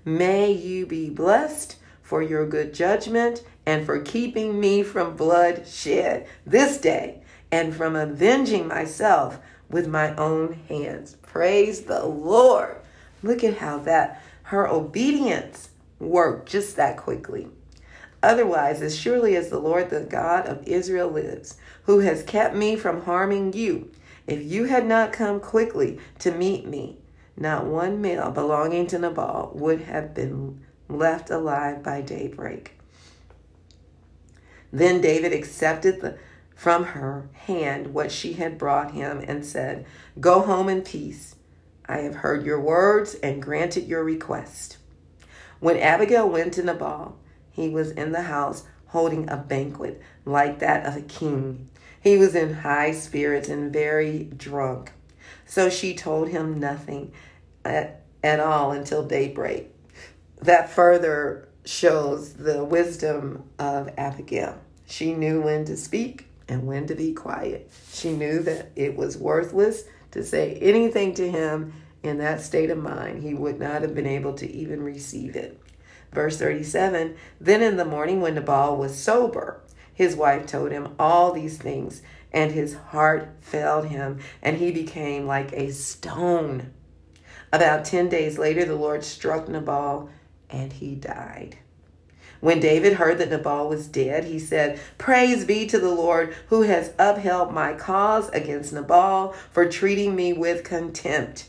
May 0.04 0.52
you 0.52 0.86
be 0.86 1.10
blessed 1.10 1.76
for 2.12 2.20
your 2.20 2.46
good 2.46 2.74
judgment 2.74 3.42
and 3.64 3.86
for 3.86 3.98
keeping 3.98 4.60
me 4.60 4.82
from 4.82 5.16
bloodshed 5.16 6.26
this 6.44 6.76
day 6.76 7.22
and 7.50 7.74
from 7.74 7.96
avenging 7.96 8.68
myself 8.68 9.38
with 9.70 9.88
my 9.88 10.14
own 10.16 10.52
hands. 10.68 11.16
Praise 11.22 11.84
the 11.84 12.04
Lord. 12.04 12.76
Look 13.22 13.42
at 13.42 13.56
how 13.56 13.78
that, 13.78 14.22
her 14.42 14.68
obedience 14.68 15.70
worked 15.98 16.50
just 16.50 16.76
that 16.76 16.98
quickly. 16.98 17.48
Otherwise, 18.22 18.82
as 18.82 18.94
surely 18.94 19.34
as 19.34 19.48
the 19.48 19.58
Lord, 19.58 19.88
the 19.88 20.02
God 20.02 20.44
of 20.44 20.68
Israel, 20.68 21.08
lives, 21.08 21.56
who 21.84 22.00
has 22.00 22.22
kept 22.22 22.54
me 22.54 22.76
from 22.76 23.04
harming 23.04 23.54
you, 23.54 23.90
if 24.26 24.42
you 24.42 24.66
had 24.66 24.84
not 24.84 25.14
come 25.14 25.40
quickly 25.40 25.98
to 26.18 26.30
meet 26.30 26.66
me, 26.66 26.98
not 27.38 27.64
one 27.64 28.02
male 28.02 28.30
belonging 28.30 28.86
to 28.88 28.98
Nabal 28.98 29.52
would 29.54 29.80
have 29.80 30.12
been 30.12 30.60
left 30.98 31.30
alive 31.30 31.82
by 31.82 32.00
daybreak. 32.00 32.78
Then 34.72 35.00
David 35.00 35.32
accepted 35.32 36.00
the, 36.00 36.18
from 36.54 36.84
her 36.84 37.28
hand 37.32 37.92
what 37.92 38.10
she 38.10 38.34
had 38.34 38.56
brought 38.56 38.92
him 38.92 39.22
and 39.26 39.44
said, 39.44 39.84
Go 40.18 40.40
home 40.40 40.68
in 40.68 40.82
peace. 40.82 41.36
I 41.86 41.98
have 41.98 42.16
heard 42.16 42.46
your 42.46 42.60
words 42.60 43.14
and 43.16 43.42
granted 43.42 43.86
your 43.86 44.04
request. 44.04 44.78
When 45.60 45.76
Abigail 45.76 46.28
went 46.28 46.54
to 46.54 46.62
Nabal, 46.62 47.18
he 47.50 47.68
was 47.68 47.90
in 47.90 48.12
the 48.12 48.22
house 48.22 48.64
holding 48.86 49.28
a 49.28 49.36
banquet 49.36 50.00
like 50.24 50.58
that 50.60 50.86
of 50.86 50.96
a 50.96 51.02
king. 51.02 51.68
He 52.00 52.16
was 52.16 52.34
in 52.34 52.54
high 52.54 52.92
spirits 52.92 53.48
and 53.48 53.72
very 53.72 54.24
drunk. 54.24 54.92
So 55.46 55.68
she 55.68 55.94
told 55.94 56.28
him 56.28 56.58
nothing 56.58 57.12
at, 57.64 58.02
at 58.24 58.40
all 58.40 58.72
until 58.72 59.06
daybreak 59.06 59.71
that 60.42 60.70
further 60.70 61.48
shows 61.64 62.34
the 62.34 62.64
wisdom 62.64 63.44
of 63.58 63.90
Abigail. 63.96 64.58
She 64.86 65.14
knew 65.14 65.40
when 65.40 65.64
to 65.66 65.76
speak 65.76 66.26
and 66.48 66.66
when 66.66 66.86
to 66.88 66.94
be 66.94 67.12
quiet. 67.12 67.70
She 67.92 68.12
knew 68.12 68.40
that 68.40 68.72
it 68.76 68.96
was 68.96 69.16
worthless 69.16 69.84
to 70.10 70.24
say 70.24 70.58
anything 70.60 71.14
to 71.14 71.30
him 71.30 71.72
in 72.02 72.18
that 72.18 72.40
state 72.40 72.70
of 72.70 72.78
mind. 72.78 73.22
He 73.22 73.34
would 73.34 73.60
not 73.60 73.82
have 73.82 73.94
been 73.94 74.06
able 74.06 74.34
to 74.34 74.50
even 74.50 74.82
receive 74.82 75.36
it. 75.36 75.60
Verse 76.12 76.36
37 76.36 77.16
Then 77.40 77.62
in 77.62 77.76
the 77.76 77.84
morning, 77.84 78.20
when 78.20 78.34
Nabal 78.34 78.76
was 78.76 78.98
sober, 78.98 79.62
his 79.94 80.16
wife 80.16 80.46
told 80.46 80.72
him 80.72 80.94
all 80.98 81.32
these 81.32 81.58
things, 81.58 82.02
and 82.32 82.50
his 82.50 82.74
heart 82.74 83.36
failed 83.40 83.86
him, 83.86 84.18
and 84.42 84.56
he 84.56 84.72
became 84.72 85.26
like 85.26 85.52
a 85.52 85.70
stone. 85.72 86.72
About 87.52 87.84
10 87.84 88.08
days 88.08 88.38
later, 88.38 88.64
the 88.64 88.74
Lord 88.74 89.04
struck 89.04 89.48
Nabal 89.48 90.10
and 90.52 90.72
he 90.72 90.94
died. 90.94 91.58
When 92.40 92.60
David 92.60 92.94
heard 92.94 93.18
that 93.18 93.30
Nabal 93.30 93.68
was 93.68 93.86
dead, 93.86 94.24
he 94.24 94.38
said, 94.38 94.80
Praise 94.98 95.44
be 95.44 95.66
to 95.66 95.78
the 95.78 95.94
Lord 95.94 96.34
who 96.48 96.62
has 96.62 96.92
upheld 96.98 97.52
my 97.52 97.72
cause 97.72 98.28
against 98.30 98.72
Nabal 98.72 99.32
for 99.52 99.68
treating 99.68 100.16
me 100.16 100.32
with 100.32 100.64
contempt. 100.64 101.48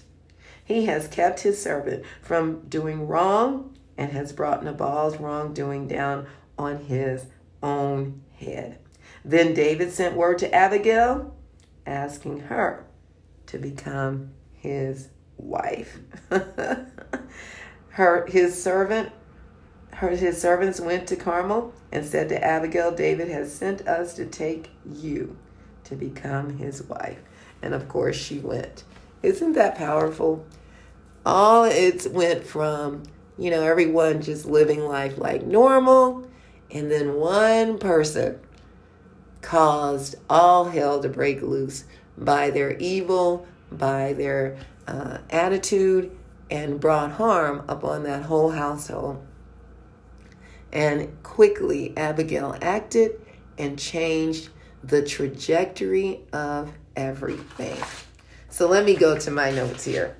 He 0.63 0.85
has 0.85 1.07
kept 1.07 1.41
his 1.41 1.61
servant 1.61 2.03
from 2.21 2.61
doing 2.69 3.07
wrong 3.07 3.75
and 3.97 4.11
has 4.11 4.31
brought 4.33 4.63
Nabal's 4.63 5.17
wrongdoing 5.17 5.87
down 5.87 6.27
on 6.57 6.85
his 6.85 7.25
own 7.61 8.21
head. 8.37 8.77
Then 9.25 9.53
David 9.53 9.91
sent 9.91 10.15
word 10.15 10.37
to 10.39 10.53
Abigail 10.53 11.35
asking 11.85 12.41
her 12.41 12.85
to 13.47 13.57
become 13.57 14.31
his 14.51 15.09
wife. 15.37 15.99
her 17.93 18.25
his 18.27 18.61
servant 18.61 19.11
her 19.93 20.09
his 20.09 20.41
servants 20.41 20.79
went 20.79 21.07
to 21.07 21.15
Carmel 21.15 21.73
and 21.91 22.03
said 22.03 22.29
to 22.29 22.43
Abigail, 22.43 22.91
David 22.91 23.29
has 23.29 23.53
sent 23.53 23.87
us 23.87 24.15
to 24.15 24.25
take 24.25 24.71
you 24.85 25.37
to 25.83 25.95
become 25.95 26.57
his 26.57 26.81
wife. 26.83 27.19
And 27.61 27.73
of 27.73 27.87
course 27.87 28.15
she 28.15 28.39
went. 28.39 28.83
Isn't 29.21 29.53
that 29.53 29.77
powerful? 29.77 30.45
All 31.25 31.63
it 31.65 32.07
went 32.11 32.45
from, 32.45 33.03
you 33.37 33.51
know, 33.51 33.61
everyone 33.61 34.21
just 34.21 34.45
living 34.45 34.81
life 34.81 35.17
like 35.17 35.45
normal, 35.45 36.27
and 36.71 36.91
then 36.91 37.13
one 37.13 37.77
person 37.77 38.39
caused 39.41 40.15
all 40.29 40.65
hell 40.65 41.01
to 41.01 41.09
break 41.09 41.41
loose 41.41 41.85
by 42.17 42.49
their 42.49 42.75
evil, 42.77 43.45
by 43.71 44.13
their 44.13 44.57
uh, 44.87 45.19
attitude, 45.29 46.11
and 46.49 46.79
brought 46.79 47.13
harm 47.13 47.63
upon 47.67 48.03
that 48.03 48.23
whole 48.23 48.51
household. 48.51 49.25
And 50.71 51.21
quickly, 51.23 51.93
Abigail 51.97 52.57
acted 52.61 53.21
and 53.57 53.77
changed 53.77 54.49
the 54.83 55.03
trajectory 55.03 56.21
of 56.33 56.73
everything. 56.95 57.77
So 58.49 58.67
let 58.67 58.85
me 58.85 58.95
go 58.95 59.17
to 59.17 59.31
my 59.31 59.51
notes 59.51 59.85
here. 59.85 60.17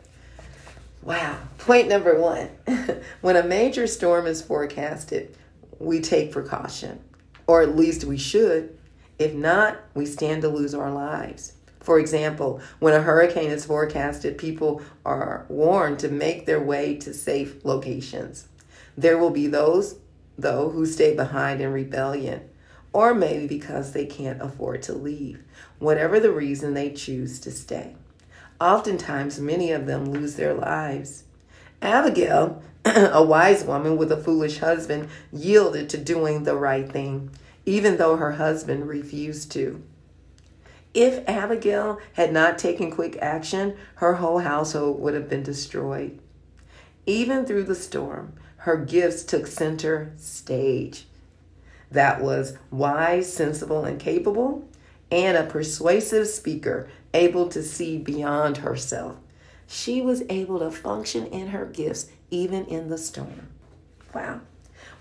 Wow. 1.01 1.37
Point 1.57 1.89
number 1.89 2.19
one 2.19 2.49
when 3.21 3.35
a 3.35 3.43
major 3.43 3.87
storm 3.87 4.25
is 4.25 4.41
forecasted, 4.41 5.37
we 5.79 5.99
take 5.99 6.31
precaution, 6.31 6.99
or 7.45 7.61
at 7.61 7.75
least 7.75 8.05
we 8.05 8.17
should. 8.17 8.77
If 9.19 9.33
not, 9.33 9.79
we 9.93 10.05
stand 10.05 10.41
to 10.43 10.49
lose 10.49 10.73
our 10.73 10.91
lives. 10.91 11.53
For 11.83 11.99
example, 11.99 12.61
when 12.79 12.93
a 12.93 13.01
hurricane 13.01 13.51
is 13.51 13.65
forecasted, 13.65 14.37
people 14.37 14.81
are 15.05 15.45
warned 15.49 15.99
to 15.99 16.07
make 16.07 16.45
their 16.45 16.61
way 16.61 16.95
to 16.95 17.13
safe 17.13 17.63
locations. 17.65 18.47
There 18.97 19.17
will 19.17 19.31
be 19.31 19.47
those, 19.47 19.97
though, 20.37 20.69
who 20.69 20.85
stay 20.85 21.13
behind 21.13 21.59
in 21.59 21.73
rebellion, 21.73 22.49
or 22.93 23.13
maybe 23.13 23.47
because 23.47 23.91
they 23.91 24.05
can't 24.05 24.41
afford 24.41 24.81
to 24.83 24.93
leave, 24.93 25.43
whatever 25.77 26.21
the 26.21 26.31
reason 26.31 26.73
they 26.73 26.89
choose 26.89 27.37
to 27.41 27.51
stay. 27.51 27.97
Oftentimes, 28.61 29.41
many 29.41 29.71
of 29.71 29.85
them 29.85 30.05
lose 30.05 30.35
their 30.35 30.53
lives. 30.53 31.25
Abigail, 31.81 32.63
a 32.85 33.21
wise 33.21 33.65
woman 33.65 33.97
with 33.97 34.09
a 34.09 34.23
foolish 34.23 34.59
husband, 34.59 35.09
yielded 35.33 35.89
to 35.89 35.97
doing 35.97 36.43
the 36.43 36.55
right 36.55 36.89
thing, 36.89 37.29
even 37.65 37.97
though 37.97 38.15
her 38.15 38.33
husband 38.33 38.87
refused 38.87 39.51
to. 39.51 39.83
If 40.93 41.27
Abigail 41.27 41.99
had 42.13 42.31
not 42.31 42.59
taken 42.59 42.91
quick 42.91 43.17
action, 43.21 43.75
her 43.95 44.15
whole 44.15 44.39
household 44.39 44.99
would 45.01 45.15
have 45.15 45.27
been 45.27 45.43
destroyed. 45.43 46.19
Even 47.05 47.45
through 47.45 47.63
the 47.63 47.75
storm, 47.75 48.33
her 48.57 48.77
gifts 48.77 49.23
took 49.23 49.47
center 49.47 50.13
stage. 50.17 51.05
That 51.89 52.21
was 52.21 52.57
wise, 52.71 53.31
sensible, 53.31 53.85
and 53.85 53.99
capable, 53.99 54.67
and 55.11 55.35
a 55.35 55.43
persuasive 55.43 56.27
speaker 56.27 56.89
able 57.13 57.49
to 57.49 57.61
see 57.61 57.97
beyond 57.97 58.57
herself. 58.57 59.17
She 59.67 60.01
was 60.01 60.23
able 60.29 60.59
to 60.59 60.71
function 60.71 61.25
in 61.27 61.47
her 61.47 61.65
gifts 61.65 62.07
even 62.29 62.65
in 62.65 62.89
the 62.89 62.97
storm. 62.97 63.47
Wow. 64.13 64.41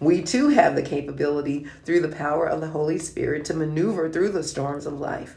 We 0.00 0.22
too 0.22 0.48
have 0.48 0.74
the 0.74 0.82
capability 0.82 1.66
through 1.84 2.00
the 2.00 2.16
power 2.16 2.46
of 2.46 2.60
the 2.60 2.68
Holy 2.68 2.98
Spirit 2.98 3.44
to 3.46 3.54
maneuver 3.54 4.10
through 4.10 4.30
the 4.30 4.42
storms 4.42 4.86
of 4.86 4.98
life. 4.98 5.36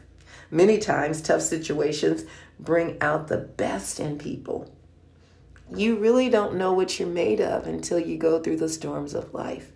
Many 0.50 0.78
times, 0.78 1.20
tough 1.20 1.42
situations 1.42 2.24
bring 2.58 2.98
out 3.00 3.28
the 3.28 3.38
best 3.38 4.00
in 4.00 4.18
people. 4.18 4.72
You 5.74 5.96
really 5.96 6.28
don't 6.28 6.56
know 6.56 6.72
what 6.72 6.98
you're 6.98 7.08
made 7.08 7.40
of 7.40 7.66
until 7.66 7.98
you 7.98 8.16
go 8.16 8.40
through 8.40 8.58
the 8.58 8.68
storms 8.68 9.14
of 9.14 9.34
life. 9.34 9.72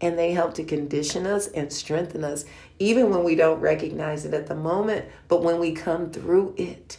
And 0.00 0.18
they 0.18 0.32
help 0.32 0.54
to 0.54 0.64
condition 0.64 1.26
us 1.26 1.48
and 1.48 1.72
strengthen 1.72 2.24
us, 2.24 2.44
even 2.78 3.10
when 3.10 3.24
we 3.24 3.34
don't 3.34 3.60
recognize 3.60 4.24
it 4.24 4.32
at 4.32 4.46
the 4.46 4.54
moment. 4.54 5.06
But 5.26 5.42
when 5.42 5.58
we 5.58 5.72
come 5.72 6.10
through 6.10 6.54
it, 6.56 6.98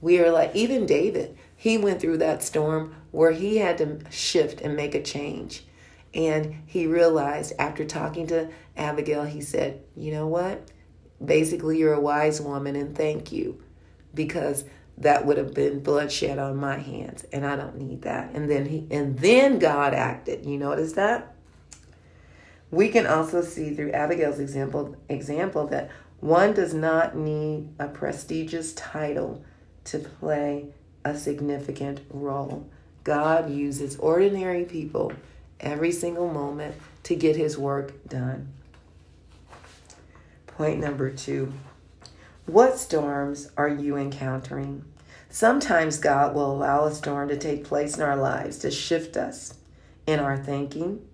we 0.00 0.18
are 0.20 0.30
like, 0.30 0.54
even 0.54 0.84
David, 0.84 1.38
he 1.56 1.78
went 1.78 2.00
through 2.00 2.18
that 2.18 2.42
storm 2.42 2.94
where 3.10 3.30
he 3.30 3.58
had 3.58 3.78
to 3.78 4.00
shift 4.10 4.60
and 4.60 4.76
make 4.76 4.94
a 4.94 5.02
change. 5.02 5.64
And 6.12 6.62
he 6.66 6.86
realized 6.86 7.54
after 7.58 7.84
talking 7.84 8.26
to 8.26 8.50
Abigail, 8.76 9.24
he 9.24 9.40
said, 9.40 9.80
You 9.96 10.12
know 10.12 10.26
what? 10.26 10.68
Basically, 11.24 11.78
you're 11.78 11.94
a 11.94 12.00
wise 12.00 12.40
woman, 12.40 12.76
and 12.76 12.96
thank 12.96 13.32
you 13.32 13.62
because 14.14 14.64
that 14.98 15.26
would 15.26 15.38
have 15.38 15.54
been 15.54 15.80
bloodshed 15.80 16.38
on 16.38 16.56
my 16.56 16.78
hands 16.78 17.24
and 17.32 17.44
I 17.44 17.56
don't 17.56 17.78
need 17.78 18.02
that. 18.02 18.30
And 18.32 18.48
then 18.48 18.66
he 18.66 18.86
and 18.90 19.18
then 19.18 19.58
God 19.58 19.92
acted. 19.94 20.46
You 20.46 20.58
notice 20.58 20.92
that? 20.92 21.34
We 22.70 22.88
can 22.88 23.06
also 23.06 23.42
see 23.42 23.74
through 23.74 23.92
Abigail's 23.92 24.38
example 24.38 24.96
example 25.08 25.66
that 25.68 25.90
one 26.20 26.54
does 26.54 26.72
not 26.72 27.16
need 27.16 27.70
a 27.78 27.88
prestigious 27.88 28.72
title 28.74 29.44
to 29.84 29.98
play 29.98 30.68
a 31.04 31.16
significant 31.16 32.00
role. 32.10 32.66
God 33.02 33.50
uses 33.50 33.96
ordinary 33.96 34.64
people 34.64 35.12
every 35.60 35.92
single 35.92 36.32
moment 36.32 36.76
to 37.02 37.14
get 37.14 37.36
his 37.36 37.58
work 37.58 38.08
done. 38.08 38.52
Point 40.56 40.78
number 40.78 41.10
two 41.10 41.52
what 42.46 42.78
storms 42.78 43.50
are 43.56 43.68
you 43.68 43.96
encountering? 43.96 44.84
Sometimes 45.28 45.98
God 45.98 46.34
will 46.34 46.52
allow 46.52 46.84
a 46.84 46.94
storm 46.94 47.28
to 47.28 47.36
take 47.36 47.64
place 47.64 47.96
in 47.96 48.02
our 48.02 48.16
lives 48.16 48.58
to 48.58 48.70
shift 48.70 49.16
us 49.16 49.54
in 50.06 50.20
our 50.20 50.36
thinking, 50.36 51.04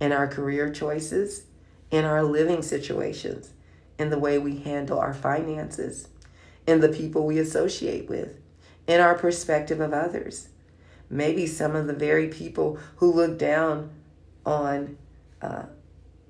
in 0.00 0.12
our 0.12 0.26
career 0.26 0.72
choices, 0.72 1.44
in 1.90 2.06
our 2.06 2.22
living 2.22 2.62
situations, 2.62 3.50
in 3.98 4.08
the 4.08 4.18
way 4.18 4.38
we 4.38 4.60
handle 4.60 4.98
our 4.98 5.12
finances, 5.12 6.08
in 6.66 6.80
the 6.80 6.88
people 6.88 7.26
we 7.26 7.38
associate 7.38 8.08
with, 8.08 8.40
in 8.86 9.00
our 9.00 9.16
perspective 9.16 9.80
of 9.80 9.92
others. 9.92 10.48
Maybe 11.10 11.46
some 11.46 11.76
of 11.76 11.86
the 11.86 11.92
very 11.92 12.28
people 12.28 12.78
who 12.96 13.12
look 13.12 13.38
down 13.38 13.90
on 14.46 14.96
uh, 15.42 15.64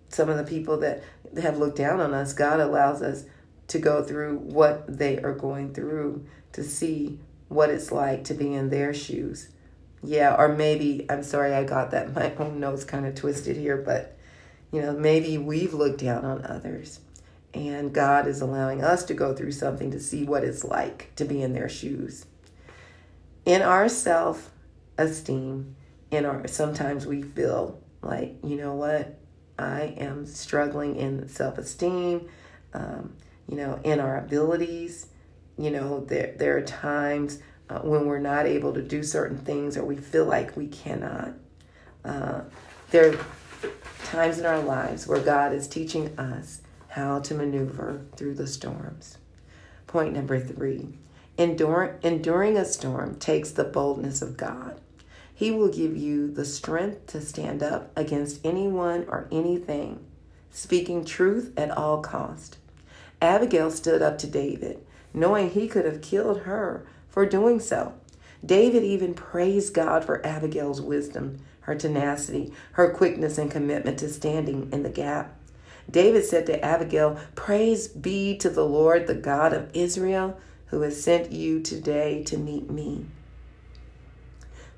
some 0.09 0.29
of 0.29 0.37
the 0.37 0.45
people 0.45 0.79
that 0.79 1.03
have 1.43 1.59
looked 1.59 1.77
down 1.77 2.01
on 2.01 2.15
us, 2.15 2.33
God 2.33 2.61
allows 2.61 3.03
us 3.03 3.25
to 3.69 3.79
go 3.79 4.03
through 4.03 4.39
what 4.39 4.99
they 4.99 5.19
are 5.19 5.35
going 5.35 5.75
through 5.75 6.25
to 6.53 6.63
see 6.63 7.19
what 7.49 7.71
it's 7.71 7.93
like 7.93 8.25
to 8.25 8.35
be 8.35 8.55
in 8.55 8.71
their 8.71 8.95
shoes. 8.95 9.49
Yeah, 10.03 10.35
or 10.37 10.49
maybe, 10.49 11.07
I'm 11.11 11.23
sorry 11.23 11.55
I 11.55 11.65
got 11.65 11.91
that, 11.91 12.15
my 12.15 12.35
own 12.37 12.61
nose 12.61 12.85
kind 12.85 13.07
of 13.07 13.15
twisted 13.15 13.57
here, 13.57 13.77
but 13.77 14.17
you 14.73 14.83
know, 14.83 14.93
maybe 14.93 15.39
we've 15.39 15.75
looked 15.75 16.01
down 16.01 16.25
on 16.25 16.45
others 16.45 17.01
and 17.57 17.93
God 17.93 18.27
is 18.27 18.41
allowing 18.41 18.85
us 18.85 19.05
to 19.05 19.15
go 19.15 19.35
through 19.35 19.53
something 19.53 19.91
to 19.91 20.01
see 20.01 20.25
what 20.25 20.45
it's 20.45 20.65
like 20.65 21.13
to 21.17 21.25
be 21.25 21.43
in 21.43 21.55
their 21.55 21.69
shoes. 21.69 22.27
In 23.45 23.63
our 23.63 23.89
self 23.89 24.51
esteem, 24.99 25.77
in 26.11 26.27
our 26.27 26.47
sometimes 26.47 27.07
we 27.07 27.23
feel 27.23 27.81
like, 28.03 28.37
you 28.45 28.57
know 28.57 28.75
what, 28.75 29.19
I 29.59 29.95
am 29.99 30.27
struggling 30.27 30.97
in 30.97 31.29
self 31.29 31.59
esteem. 31.59 32.29
Um, 32.75 33.15
you 33.49 33.57
know, 33.57 33.81
in 33.85 34.01
our 34.01 34.19
abilities. 34.19 35.07
You 35.59 35.71
know, 35.71 36.01
there, 36.01 36.35
there 36.37 36.57
are 36.57 36.63
times 36.63 37.39
uh, 37.71 37.81
when 37.81 38.07
we're 38.07 38.19
not 38.19 38.47
able 38.47 38.75
to 38.75 38.83
do 38.83 39.03
certain 39.03 39.39
things 39.39 39.77
or 39.77 39.85
we 39.85 39.97
feel 39.97 40.27
like 40.27 40.57
we 40.57 40.67
cannot. 40.67 41.33
Uh, 42.05 42.43
there 42.91 43.13
are 43.13 43.19
times 44.05 44.39
in 44.39 44.47
our 44.47 44.61
lives 44.61 45.07
where 45.07 45.21
God 45.21 45.53
is 45.53 45.67
teaching 45.67 46.17
us 46.19 46.61
how 46.89 47.21
to 47.21 47.35
maneuver 47.35 48.03
through 48.17 48.35
the 48.35 48.47
storms. 48.47 49.19
Point 49.87 50.15
number 50.15 50.39
three 50.39 50.99
endure, 51.39 51.99
enduring 52.03 52.57
a 52.57 52.65
storm 52.65 53.17
takes 53.17 53.51
the 53.51 53.65
boldness 53.65 54.23
of 54.23 54.37
God. 54.37 54.81
He 55.37 55.51
will 55.51 55.69
give 55.69 55.95
you 55.95 56.33
the 56.33 56.47
strength 56.47 57.09
to 57.09 57.21
stand 57.21 57.63
up 57.63 57.93
against 57.95 58.41
anyone 58.43 59.05
or 59.07 59.29
anything, 59.31 60.03
speaking 60.51 61.05
truth 61.05 61.53
at 61.59 61.71
all 61.71 62.01
cost. 62.01 62.57
Abigail 63.21 63.71
stood 63.71 64.01
up 64.01 64.17
to 64.19 64.27
David, 64.27 64.83
knowing 65.13 65.51
he 65.51 65.69
could 65.69 65.85
have 65.85 66.01
killed 66.01 66.41
her 66.41 66.87
for 67.11 67.27
doing 67.27 67.61
so. 67.61 67.93
David 68.47 68.83
even 68.83 69.13
praised 69.13 69.75
God 69.75 70.07
for 70.07 70.25
Abigail's 70.27 70.81
wisdom, 70.81 71.41
her 71.61 71.75
tenacity, 71.75 72.51
her 72.73 72.89
quickness, 72.89 73.37
and 73.37 73.51
commitment 73.51 73.99
to 73.99 74.09
standing 74.09 74.71
in 74.73 74.85
the 74.85 74.89
gap. 74.89 75.39
David 75.91 76.25
said 76.25 76.47
to 76.47 76.65
Abigail, 76.65 77.21
Praise 77.35 77.89
be 77.89 78.39
to 78.39 78.49
the 78.49 78.65
Lord, 78.65 79.07
the 79.07 79.15
God 79.15 79.53
of 79.53 79.69
Israel, 79.75 80.41
who 80.69 80.81
has 80.81 80.99
sent 80.99 81.31
you 81.31 81.61
today 81.61 82.25
to 82.25 82.39
meet 82.39 82.71
me. 82.71 83.05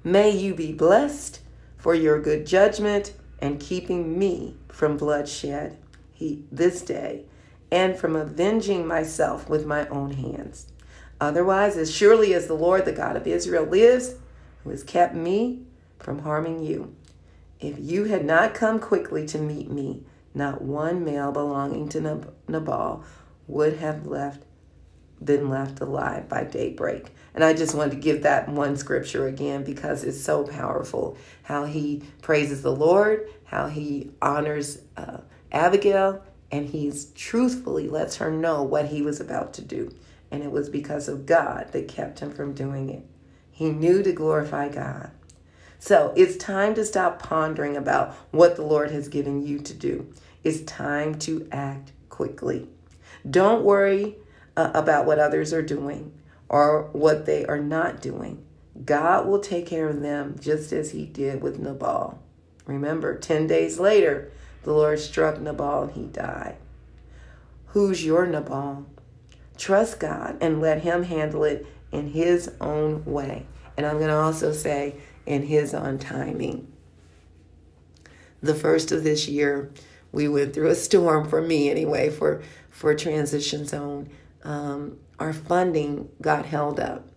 May 0.08 0.30
you 0.30 0.54
be 0.54 0.72
blessed 0.72 1.40
for 1.76 1.94
your 1.94 2.18
good 2.18 2.46
judgment 2.46 3.12
and 3.40 3.60
keeping 3.60 4.18
me 4.18 4.56
from 4.70 4.96
bloodshed 4.96 5.76
he, 6.14 6.44
this 6.50 6.80
day 6.80 7.26
and 7.70 7.94
from 7.94 8.16
avenging 8.16 8.86
myself 8.86 9.50
with 9.50 9.66
my 9.66 9.86
own 9.88 10.12
hands. 10.12 10.72
Otherwise, 11.20 11.76
as 11.76 11.94
surely 11.94 12.32
as 12.32 12.46
the 12.46 12.54
Lord, 12.54 12.86
the 12.86 12.92
God 12.92 13.16
of 13.16 13.26
Israel, 13.26 13.66
lives, 13.66 14.14
who 14.64 14.70
has 14.70 14.82
kept 14.82 15.14
me 15.14 15.64
from 15.98 16.20
harming 16.20 16.64
you, 16.64 16.96
if 17.60 17.78
you 17.78 18.04
had 18.04 18.24
not 18.24 18.54
come 18.54 18.80
quickly 18.80 19.26
to 19.26 19.36
meet 19.36 19.70
me, 19.70 20.04
not 20.32 20.62
one 20.62 21.04
male 21.04 21.32
belonging 21.32 21.86
to 21.90 22.24
Nabal 22.48 23.04
would 23.46 23.76
have 23.76 24.06
left 24.06 24.42
been 25.24 25.48
left 25.48 25.80
alive 25.80 26.28
by 26.28 26.44
daybreak. 26.44 27.06
And 27.34 27.44
I 27.44 27.54
just 27.54 27.74
wanted 27.74 27.92
to 27.92 27.96
give 27.96 28.22
that 28.22 28.48
one 28.48 28.76
scripture 28.76 29.26
again 29.26 29.64
because 29.64 30.04
it's 30.04 30.22
so 30.22 30.44
powerful. 30.44 31.16
How 31.42 31.64
he 31.64 32.02
praises 32.22 32.62
the 32.62 32.74
Lord, 32.74 33.28
how 33.44 33.68
he 33.68 34.10
honors 34.20 34.82
uh, 34.96 35.18
Abigail, 35.52 36.22
and 36.50 36.68
he's 36.68 37.06
truthfully 37.12 37.88
lets 37.88 38.16
her 38.16 38.30
know 38.30 38.62
what 38.62 38.86
he 38.86 39.02
was 39.02 39.20
about 39.20 39.52
to 39.54 39.62
do. 39.62 39.94
And 40.30 40.42
it 40.42 40.50
was 40.50 40.68
because 40.68 41.08
of 41.08 41.26
God 41.26 41.68
that 41.72 41.88
kept 41.88 42.20
him 42.20 42.32
from 42.32 42.54
doing 42.54 42.90
it. 42.90 43.04
He 43.50 43.70
knew 43.70 44.02
to 44.02 44.12
glorify 44.12 44.68
God. 44.68 45.10
So 45.78 46.12
it's 46.16 46.36
time 46.36 46.74
to 46.74 46.84
stop 46.84 47.22
pondering 47.22 47.76
about 47.76 48.14
what 48.30 48.56
the 48.56 48.62
Lord 48.62 48.90
has 48.90 49.08
given 49.08 49.46
you 49.46 49.58
to 49.60 49.74
do. 49.74 50.12
It's 50.42 50.62
time 50.62 51.14
to 51.20 51.48
act 51.52 51.92
quickly. 52.08 52.68
Don't 53.28 53.64
worry 53.64 54.16
uh, 54.58 54.72
about 54.74 55.06
what 55.06 55.20
others 55.20 55.52
are 55.52 55.62
doing 55.62 56.12
or 56.48 56.88
what 56.92 57.26
they 57.26 57.46
are 57.46 57.60
not 57.60 58.02
doing. 58.02 58.44
God 58.84 59.26
will 59.26 59.38
take 59.38 59.66
care 59.66 59.88
of 59.88 60.00
them 60.00 60.36
just 60.40 60.72
as 60.72 60.90
he 60.90 61.06
did 61.06 61.40
with 61.40 61.60
Nabal. 61.60 62.18
Remember, 62.66 63.16
10 63.16 63.46
days 63.46 63.78
later, 63.78 64.32
the 64.64 64.72
Lord 64.72 64.98
struck 64.98 65.40
Nabal 65.40 65.84
and 65.84 65.92
he 65.92 66.06
died. 66.06 66.56
Who's 67.66 68.04
your 68.04 68.26
Nabal? 68.26 68.84
Trust 69.56 70.00
God 70.00 70.36
and 70.40 70.60
let 70.60 70.82
him 70.82 71.04
handle 71.04 71.44
it 71.44 71.64
in 71.92 72.08
his 72.08 72.50
own 72.60 73.04
way. 73.04 73.46
And 73.76 73.86
I'm 73.86 73.98
going 73.98 74.08
to 74.08 74.16
also 74.16 74.52
say 74.52 74.96
in 75.24 75.44
his 75.44 75.72
own 75.72 75.98
timing. 75.98 76.66
The 78.42 78.54
first 78.54 78.90
of 78.90 79.04
this 79.04 79.28
year, 79.28 79.70
we 80.10 80.26
went 80.26 80.52
through 80.52 80.68
a 80.68 80.74
storm 80.74 81.28
for 81.28 81.40
me 81.40 81.70
anyway 81.70 82.10
for 82.10 82.42
for 82.70 82.94
transition 82.94 83.66
zone. 83.66 84.08
Um, 84.44 84.98
our 85.18 85.32
funding 85.32 86.08
got 86.20 86.46
held 86.46 86.78
up, 86.78 87.08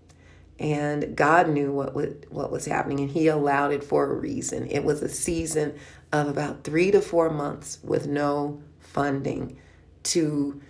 and 0.60 1.16
God 1.16 1.50
knew 1.50 1.72
what 1.72 1.94
would, 1.94 2.26
what 2.30 2.52
was 2.52 2.66
happening, 2.66 3.00
and 3.00 3.12
He 3.12 3.28
allowed 3.28 3.72
it 3.72 3.84
for 3.84 4.12
a 4.12 4.16
reason. 4.16 4.68
It 4.68 4.84
was 4.84 5.02
a 5.02 5.10
season 5.10 5.76
of 6.12 6.28
about 6.28 6.64
three 6.64 6.92
to 6.92 7.02
four 7.02 7.30
months 7.30 7.80
with 7.84 8.08
no 8.08 8.62
funding 8.80 9.58
to, 10.04 10.62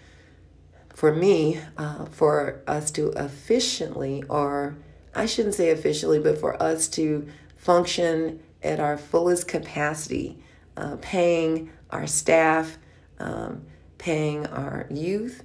for 0.94 1.14
me, 1.14 1.60
uh, 1.78 2.06
for 2.06 2.62
us 2.68 2.92
to 2.92 3.12
efficiently, 3.12 4.24
or 4.30 4.78
I 5.16 5.26
shouldn't 5.26 5.56
say 5.56 5.72
officially, 5.72 6.20
but 6.20 6.38
for 6.38 6.62
us 6.62 6.88
to 6.90 7.28
function 7.56 8.42
at 8.64 8.80
our 8.80 8.98
fullest 8.98 9.48
capacity, 9.48 10.44
uh, 10.78 10.98
paying 11.02 11.72
our 11.90 12.08
staff, 12.08 12.78
um, 13.20 13.66
paying 13.98 14.46
our 14.48 14.88
youth, 14.90 15.44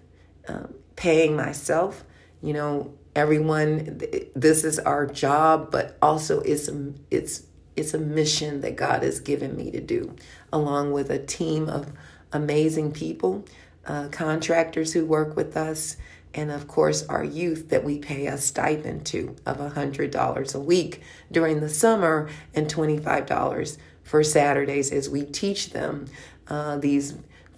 um, 0.48 0.74
paying 0.96 1.36
myself. 1.36 2.04
You 2.42 2.52
know, 2.52 2.94
everyone. 3.14 4.00
This 4.34 4.64
is 4.64 4.78
our 4.78 5.06
job, 5.06 5.70
but 5.70 5.96
also 6.02 6.40
it's 6.40 6.68
it's 7.10 7.44
it's 7.76 7.94
a 7.94 7.98
mission 7.98 8.62
that 8.62 8.76
God 8.76 9.02
has 9.02 9.20
given 9.20 9.56
me 9.56 9.70
to 9.70 9.80
do, 9.80 10.16
along 10.52 10.92
with 10.92 11.10
a 11.10 11.18
team 11.18 11.68
of 11.68 11.92
amazing 12.32 12.92
people, 12.92 13.44
uh, 13.86 14.08
contractors 14.08 14.92
who 14.92 15.04
work 15.04 15.36
with 15.36 15.56
us, 15.56 15.96
and 16.36 16.50
of 16.50 16.68
course, 16.68 17.06
our 17.06 17.24
youth 17.24 17.70
that 17.70 17.84
we 17.84 17.98
pay 17.98 18.26
a 18.26 18.36
stipend 18.36 19.06
to 19.06 19.36
of 19.46 19.56
$100 19.56 20.54
a 20.54 20.60
week 20.60 21.02
during 21.32 21.60
the 21.60 21.68
summer 21.68 22.28
and 22.54 22.68
$25 22.68 23.78
for 24.02 24.22
Saturdays 24.22 24.92
as 24.92 25.08
we 25.08 25.24
teach 25.24 25.70
them 25.70 26.06
uh, 26.48 26.76
these 26.76 27.14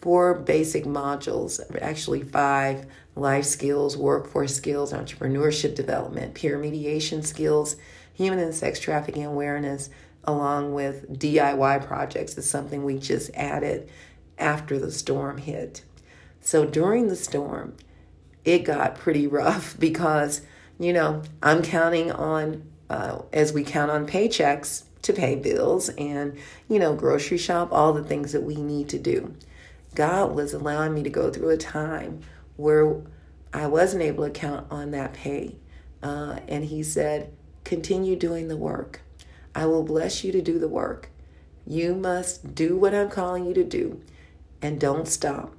four 0.08 0.32
basic 0.32 0.84
modules, 0.84 1.60
actually 1.82 2.22
five 2.22 2.86
life 3.14 3.44
skills, 3.44 3.94
workforce 3.94 4.56
skills, 4.56 4.90
entrepreneurship 4.90 5.74
development, 5.74 6.32
peer 6.32 6.56
mediation 6.56 7.22
skills, 7.22 7.76
human 8.14 8.38
and 8.38 8.54
sex 8.54 8.80
trafficking 8.80 9.26
awareness 9.26 9.90
along 10.24 10.72
with 10.72 11.20
DIY 11.20 11.86
projects 11.86 12.38
is 12.38 12.48
something 12.48 12.84
we 12.84 12.98
just 12.98 13.30
added 13.34 13.90
after 14.38 14.78
the 14.78 14.90
storm 14.90 15.36
hit. 15.36 15.82
So 16.40 16.64
during 16.64 17.08
the 17.08 17.14
storm, 17.14 17.76
it 18.46 18.60
got 18.60 18.94
pretty 18.94 19.26
rough 19.26 19.76
because, 19.78 20.40
you 20.78 20.94
know, 20.94 21.22
I'm 21.42 21.60
counting 21.60 22.12
on, 22.12 22.62
uh, 22.88 23.20
as 23.34 23.52
we 23.52 23.62
count 23.62 23.90
on 23.90 24.06
paychecks 24.06 24.84
to 25.02 25.12
pay 25.12 25.36
bills 25.36 25.90
and, 25.90 26.38
you 26.66 26.78
know, 26.78 26.94
grocery 26.94 27.36
shop, 27.36 27.68
all 27.72 27.92
the 27.92 28.04
things 28.04 28.32
that 28.32 28.42
we 28.42 28.54
need 28.54 28.88
to 28.88 28.98
do. 28.98 29.34
God 29.94 30.34
was 30.34 30.54
allowing 30.54 30.94
me 30.94 31.02
to 31.02 31.10
go 31.10 31.30
through 31.30 31.50
a 31.50 31.56
time 31.56 32.20
where 32.56 33.00
I 33.52 33.66
wasn't 33.66 34.02
able 34.02 34.24
to 34.24 34.30
count 34.30 34.66
on 34.70 34.90
that 34.92 35.14
pay. 35.14 35.56
Uh, 36.02 36.40
and 36.46 36.64
He 36.64 36.82
said, 36.82 37.32
continue 37.64 38.16
doing 38.16 38.48
the 38.48 38.56
work. 38.56 39.02
I 39.54 39.66
will 39.66 39.82
bless 39.82 40.22
you 40.22 40.32
to 40.32 40.42
do 40.42 40.58
the 40.58 40.68
work. 40.68 41.10
You 41.66 41.94
must 41.94 42.54
do 42.54 42.76
what 42.76 42.94
I'm 42.94 43.10
calling 43.10 43.44
you 43.44 43.54
to 43.54 43.64
do 43.64 44.00
and 44.62 44.80
don't 44.80 45.06
stop. 45.08 45.54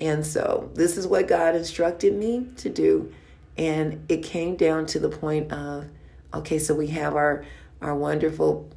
And 0.00 0.24
so 0.24 0.70
this 0.74 0.96
is 0.96 1.06
what 1.06 1.28
God 1.28 1.54
instructed 1.54 2.14
me 2.14 2.48
to 2.56 2.68
do. 2.68 3.12
And 3.56 4.04
it 4.08 4.22
came 4.22 4.56
down 4.56 4.86
to 4.86 4.98
the 4.98 5.08
point 5.08 5.52
of 5.52 5.86
okay, 6.32 6.58
so 6.58 6.74
we 6.74 6.88
have 6.88 7.16
our, 7.16 7.44
our 7.80 7.94
wonderful 7.94 8.68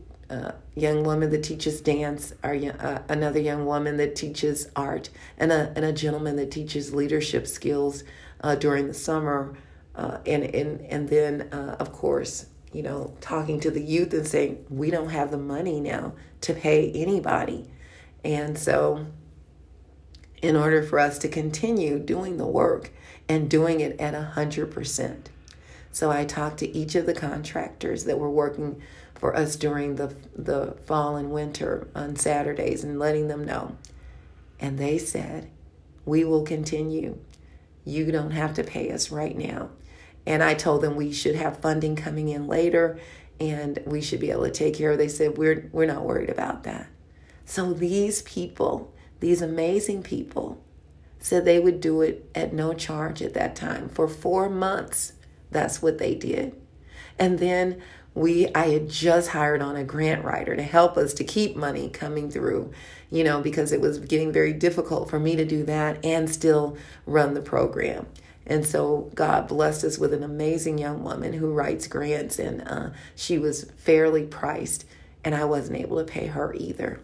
young 0.76 1.04
woman 1.04 1.30
that 1.32 1.44
teaches 1.44 1.82
dance, 1.82 2.34
our 2.44 2.56
uh, 2.56 3.02
another 3.10 3.40
young 3.40 3.66
woman 3.66 3.98
that 3.98 4.16
teaches 4.16 4.70
art, 4.76 5.10
and 5.38 5.52
a, 5.52 5.74
and 5.76 5.86
a 5.86 5.92
gentleman 5.92 6.36
that 6.38 6.52
teaches 6.52 6.94
leadership 6.94 7.48
skills 7.48 8.04
uh, 8.42 8.56
during 8.56 8.88
the 8.88 8.94
summer. 8.94 9.56
Uh, 9.94 10.20
and, 10.26 10.44
and, 10.44 10.82
and 10.82 11.10
then, 11.10 11.42
uh, 11.52 11.76
of 11.80 11.92
course, 11.92 12.46
you 12.72 12.82
know, 12.82 13.14
talking 13.20 13.60
to 13.60 13.70
the 13.70 13.82
youth 13.82 14.14
and 14.14 14.26
saying, 14.26 14.66
we 14.70 14.90
don't 14.90 15.10
have 15.10 15.32
the 15.32 15.38
money 15.38 15.80
now 15.82 16.14
to 16.42 16.54
pay 16.54 16.92
anybody. 16.94 17.70
And 18.24 18.58
so 18.58 19.06
in 20.42 20.56
order 20.56 20.82
for 20.82 21.00
us 21.00 21.18
to 21.20 21.28
continue 21.28 22.00
doing 22.00 22.38
the 22.38 22.48
work 22.48 22.92
and 23.30 23.50
doing 23.50 23.80
it 23.80 24.00
at 24.00 24.14
100%. 24.14 25.18
So 25.92 26.10
I 26.10 26.26
talked 26.26 26.58
to 26.60 26.76
each 26.76 26.96
of 26.96 27.06
the 27.06 27.14
contractors 27.14 28.06
that 28.06 28.18
were 28.18 28.30
working 28.30 28.82
for 29.22 29.38
us 29.38 29.56
during 29.56 29.96
the, 29.96 30.14
the 30.36 30.76
fall 30.86 31.16
and 31.16 31.32
winter 31.32 31.88
on 31.96 32.16
Saturdays 32.16 32.84
and 32.84 32.98
letting 32.98 33.28
them 33.28 33.46
know. 33.46 33.78
And 34.60 34.80
they 34.80 34.98
said, 34.98 35.50
We 36.04 36.26
will 36.26 36.44
continue. 36.44 37.20
You 37.86 38.12
don't 38.12 38.32
have 38.32 38.56
to 38.56 38.64
pay 38.64 38.92
us 38.92 39.12
right 39.12 39.38
now. 39.38 39.70
And 40.26 40.44
I 40.44 40.56
told 40.56 40.82
them 40.82 40.96
we 40.96 41.14
should 41.14 41.36
have 41.36 41.62
funding 41.62 41.96
coming 41.96 42.30
in 42.30 42.48
later 42.48 43.00
and 43.40 43.80
we 43.86 44.02
should 44.02 44.20
be 44.20 44.32
able 44.32 44.44
to 44.44 44.52
take 44.52 44.76
care 44.76 44.92
of. 44.92 44.98
They 44.98 45.08
said 45.08 45.38
we're 45.38 45.70
we're 45.72 45.86
not 45.86 46.04
worried 46.04 46.30
about 46.30 46.64
that. 46.64 46.88
So 47.46 47.74
these 47.74 48.24
people 48.24 48.94
these 49.20 49.42
amazing 49.42 50.02
people 50.02 50.64
said 51.20 51.46
they 51.46 51.60
would 51.60 51.80
do 51.80 52.02
it 52.02 52.28
at 52.34 52.54
no 52.54 52.74
charge 52.74 53.22
at 53.22 53.36
that 53.36 53.56
time 53.56 53.88
for 53.90 54.08
four 54.08 54.50
months. 54.50 55.14
That's 55.52 55.82
what 55.82 56.00
they 56.00 56.16
did. 56.16 56.56
And 57.20 57.38
then 57.38 57.82
we 58.14 58.54
I 58.54 58.70
had 58.70 58.90
just 58.90 59.30
hired 59.30 59.62
on 59.62 59.76
a 59.76 59.84
grant 59.84 60.24
writer 60.24 60.56
to 60.56 60.64
help 60.64 60.98
us 60.98 61.14
to 61.16 61.24
keep 61.24 61.56
money 61.56 61.90
coming 61.90 62.30
through, 62.30 62.72
you 63.10 63.24
know, 63.24 63.42
because 63.42 63.72
it 63.72 63.82
was 63.82 64.00
getting 64.00 64.32
very 64.32 64.54
difficult 64.54 65.10
for 65.10 65.20
me 65.20 65.36
to 65.36 65.46
do 65.46 65.64
that 65.64 66.04
and 66.06 66.30
still 66.30 66.78
run 67.06 67.34
the 67.34 67.42
program. 67.42 68.08
And 68.46 68.66
so 68.66 69.12
God 69.16 69.48
blessed 69.48 69.84
us 69.84 69.98
with 69.98 70.14
an 70.14 70.24
amazing 70.24 70.78
young 70.78 71.04
woman 71.04 71.34
who 71.34 71.54
writes 71.54 71.88
grants, 71.88 72.40
and 72.40 72.68
uh, 72.68 72.90
she 73.16 73.38
was 73.38 73.66
fairly 73.78 74.26
priced, 74.26 74.86
and 75.24 75.36
I 75.36 75.46
wasn't 75.46 75.78
able 75.78 75.98
to 75.98 76.04
pay 76.04 76.28
her 76.28 76.54
either 76.56 77.00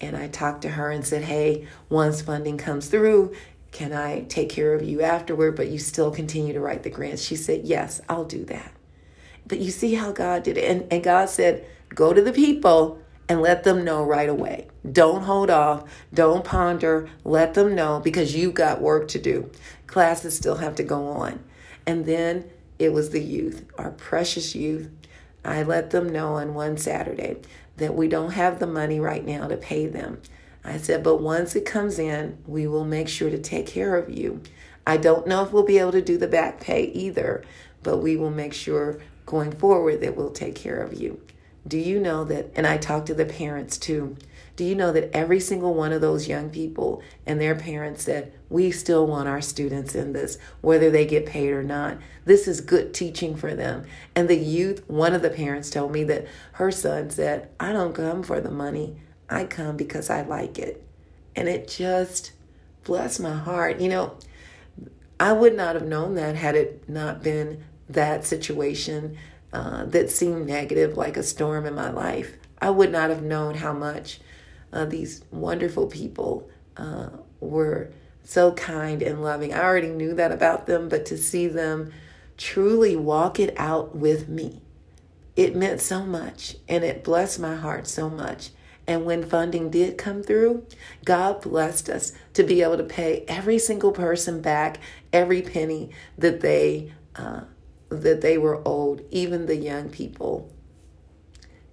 and 0.00 0.16
I 0.16 0.28
talked 0.28 0.62
to 0.62 0.70
her 0.70 0.90
and 0.90 1.06
said, 1.06 1.22
Hey, 1.22 1.66
once 1.88 2.22
funding 2.22 2.56
comes 2.56 2.88
through, 2.88 3.34
can 3.72 3.92
I 3.92 4.22
take 4.22 4.48
care 4.48 4.74
of 4.74 4.82
you 4.82 5.02
afterward? 5.02 5.56
But 5.56 5.68
you 5.68 5.78
still 5.78 6.10
continue 6.10 6.52
to 6.52 6.60
write 6.60 6.82
the 6.82 6.90
grants. 6.90 7.22
She 7.22 7.36
said, 7.36 7.64
Yes, 7.64 8.00
I'll 8.08 8.24
do 8.24 8.44
that. 8.46 8.72
But 9.50 9.58
you 9.58 9.72
see 9.72 9.94
how 9.94 10.12
God 10.12 10.44
did 10.44 10.56
it. 10.56 10.70
And, 10.70 10.86
and 10.92 11.02
God 11.02 11.28
said, 11.28 11.66
Go 11.92 12.12
to 12.12 12.22
the 12.22 12.32
people 12.32 13.02
and 13.28 13.42
let 13.42 13.64
them 13.64 13.84
know 13.84 14.04
right 14.04 14.28
away. 14.28 14.68
Don't 14.90 15.22
hold 15.22 15.50
off. 15.50 15.90
Don't 16.14 16.44
ponder. 16.44 17.08
Let 17.24 17.54
them 17.54 17.74
know 17.74 17.98
because 17.98 18.34
you've 18.34 18.54
got 18.54 18.80
work 18.80 19.08
to 19.08 19.18
do. 19.18 19.50
Classes 19.88 20.36
still 20.36 20.56
have 20.56 20.76
to 20.76 20.84
go 20.84 21.08
on. 21.08 21.42
And 21.84 22.06
then 22.06 22.48
it 22.78 22.92
was 22.92 23.10
the 23.10 23.20
youth, 23.20 23.66
our 23.76 23.90
precious 23.90 24.54
youth. 24.54 24.88
I 25.44 25.64
let 25.64 25.90
them 25.90 26.08
know 26.08 26.34
on 26.34 26.54
one 26.54 26.76
Saturday 26.76 27.38
that 27.76 27.96
we 27.96 28.06
don't 28.06 28.32
have 28.32 28.60
the 28.60 28.68
money 28.68 29.00
right 29.00 29.26
now 29.26 29.48
to 29.48 29.56
pay 29.56 29.88
them. 29.88 30.22
I 30.62 30.76
said, 30.76 31.02
but 31.02 31.20
once 31.20 31.56
it 31.56 31.64
comes 31.64 31.98
in, 31.98 32.38
we 32.46 32.68
will 32.68 32.84
make 32.84 33.08
sure 33.08 33.30
to 33.30 33.38
take 33.38 33.66
care 33.66 33.96
of 33.96 34.10
you. 34.10 34.42
I 34.86 34.96
don't 34.96 35.26
know 35.26 35.42
if 35.42 35.52
we'll 35.52 35.64
be 35.64 35.78
able 35.78 35.92
to 35.92 36.02
do 36.02 36.18
the 36.18 36.28
back 36.28 36.60
pay 36.60 36.84
either, 36.84 37.42
but 37.82 37.98
we 37.98 38.16
will 38.16 38.30
make 38.30 38.52
sure 38.52 39.00
going 39.30 39.52
forward 39.52 40.00
that 40.00 40.16
we'll 40.16 40.32
take 40.32 40.56
care 40.56 40.82
of 40.82 41.00
you. 41.00 41.20
Do 41.66 41.78
you 41.78 42.00
know 42.00 42.24
that? 42.24 42.50
And 42.56 42.66
I 42.66 42.78
talked 42.78 43.06
to 43.06 43.14
the 43.14 43.24
parents 43.24 43.78
too. 43.78 44.16
Do 44.56 44.64
you 44.64 44.74
know 44.74 44.90
that 44.92 45.14
every 45.14 45.38
single 45.38 45.72
one 45.72 45.92
of 45.92 46.00
those 46.00 46.26
young 46.26 46.50
people 46.50 47.00
and 47.24 47.40
their 47.40 47.54
parents 47.54 48.02
said, 48.02 48.32
We 48.48 48.72
still 48.72 49.06
want 49.06 49.28
our 49.28 49.40
students 49.40 49.94
in 49.94 50.12
this, 50.12 50.36
whether 50.62 50.90
they 50.90 51.06
get 51.06 51.26
paid 51.26 51.50
or 51.52 51.62
not. 51.62 51.98
This 52.24 52.48
is 52.48 52.60
good 52.60 52.92
teaching 52.92 53.36
for 53.36 53.54
them. 53.54 53.84
And 54.16 54.28
the 54.28 54.36
youth, 54.36 54.82
one 54.88 55.14
of 55.14 55.22
the 55.22 55.30
parents 55.30 55.70
told 55.70 55.92
me 55.92 56.02
that 56.04 56.26
her 56.54 56.72
son 56.72 57.08
said, 57.10 57.50
I 57.60 57.72
don't 57.72 57.94
come 57.94 58.24
for 58.24 58.40
the 58.40 58.50
money, 58.50 58.96
I 59.28 59.44
come 59.44 59.76
because 59.76 60.10
I 60.10 60.22
like 60.22 60.58
it. 60.58 60.84
And 61.36 61.48
it 61.48 61.68
just 61.68 62.32
blessed 62.82 63.20
my 63.20 63.36
heart. 63.36 63.80
You 63.80 63.90
know, 63.90 64.16
I 65.20 65.32
would 65.32 65.54
not 65.54 65.76
have 65.76 65.86
known 65.86 66.16
that 66.16 66.34
had 66.34 66.56
it 66.56 66.88
not 66.88 67.22
been 67.22 67.62
that 67.92 68.24
situation 68.24 69.16
uh, 69.52 69.84
that 69.86 70.10
seemed 70.10 70.46
negative, 70.46 70.96
like 70.96 71.16
a 71.16 71.22
storm 71.22 71.66
in 71.66 71.74
my 71.74 71.90
life. 71.90 72.34
I 72.60 72.70
would 72.70 72.92
not 72.92 73.10
have 73.10 73.22
known 73.22 73.54
how 73.54 73.72
much 73.72 74.20
uh, 74.72 74.84
these 74.84 75.24
wonderful 75.30 75.86
people 75.86 76.48
uh, 76.76 77.08
were 77.40 77.90
so 78.22 78.52
kind 78.52 79.02
and 79.02 79.22
loving. 79.22 79.52
I 79.52 79.62
already 79.62 79.88
knew 79.88 80.14
that 80.14 80.30
about 80.30 80.66
them, 80.66 80.88
but 80.88 81.06
to 81.06 81.18
see 81.18 81.48
them 81.48 81.92
truly 82.36 82.96
walk 82.96 83.40
it 83.40 83.54
out 83.58 83.96
with 83.96 84.28
me, 84.28 84.62
it 85.36 85.56
meant 85.56 85.80
so 85.80 86.04
much 86.04 86.56
and 86.68 86.84
it 86.84 87.02
blessed 87.02 87.40
my 87.40 87.56
heart 87.56 87.86
so 87.86 88.08
much. 88.08 88.50
And 88.86 89.04
when 89.04 89.24
funding 89.24 89.70
did 89.70 89.98
come 89.98 90.22
through, 90.22 90.66
God 91.04 91.42
blessed 91.42 91.88
us 91.88 92.12
to 92.34 92.42
be 92.42 92.62
able 92.62 92.76
to 92.76 92.84
pay 92.84 93.24
every 93.28 93.58
single 93.58 93.92
person 93.92 94.40
back 94.40 94.78
every 95.12 95.42
penny 95.42 95.90
that 96.18 96.40
they 96.40 96.92
uh, 97.16 97.42
that 97.90 98.20
they 98.20 98.38
were 98.38 98.66
old, 98.66 99.02
even 99.10 99.46
the 99.46 99.56
young 99.56 99.90
people. 99.90 100.50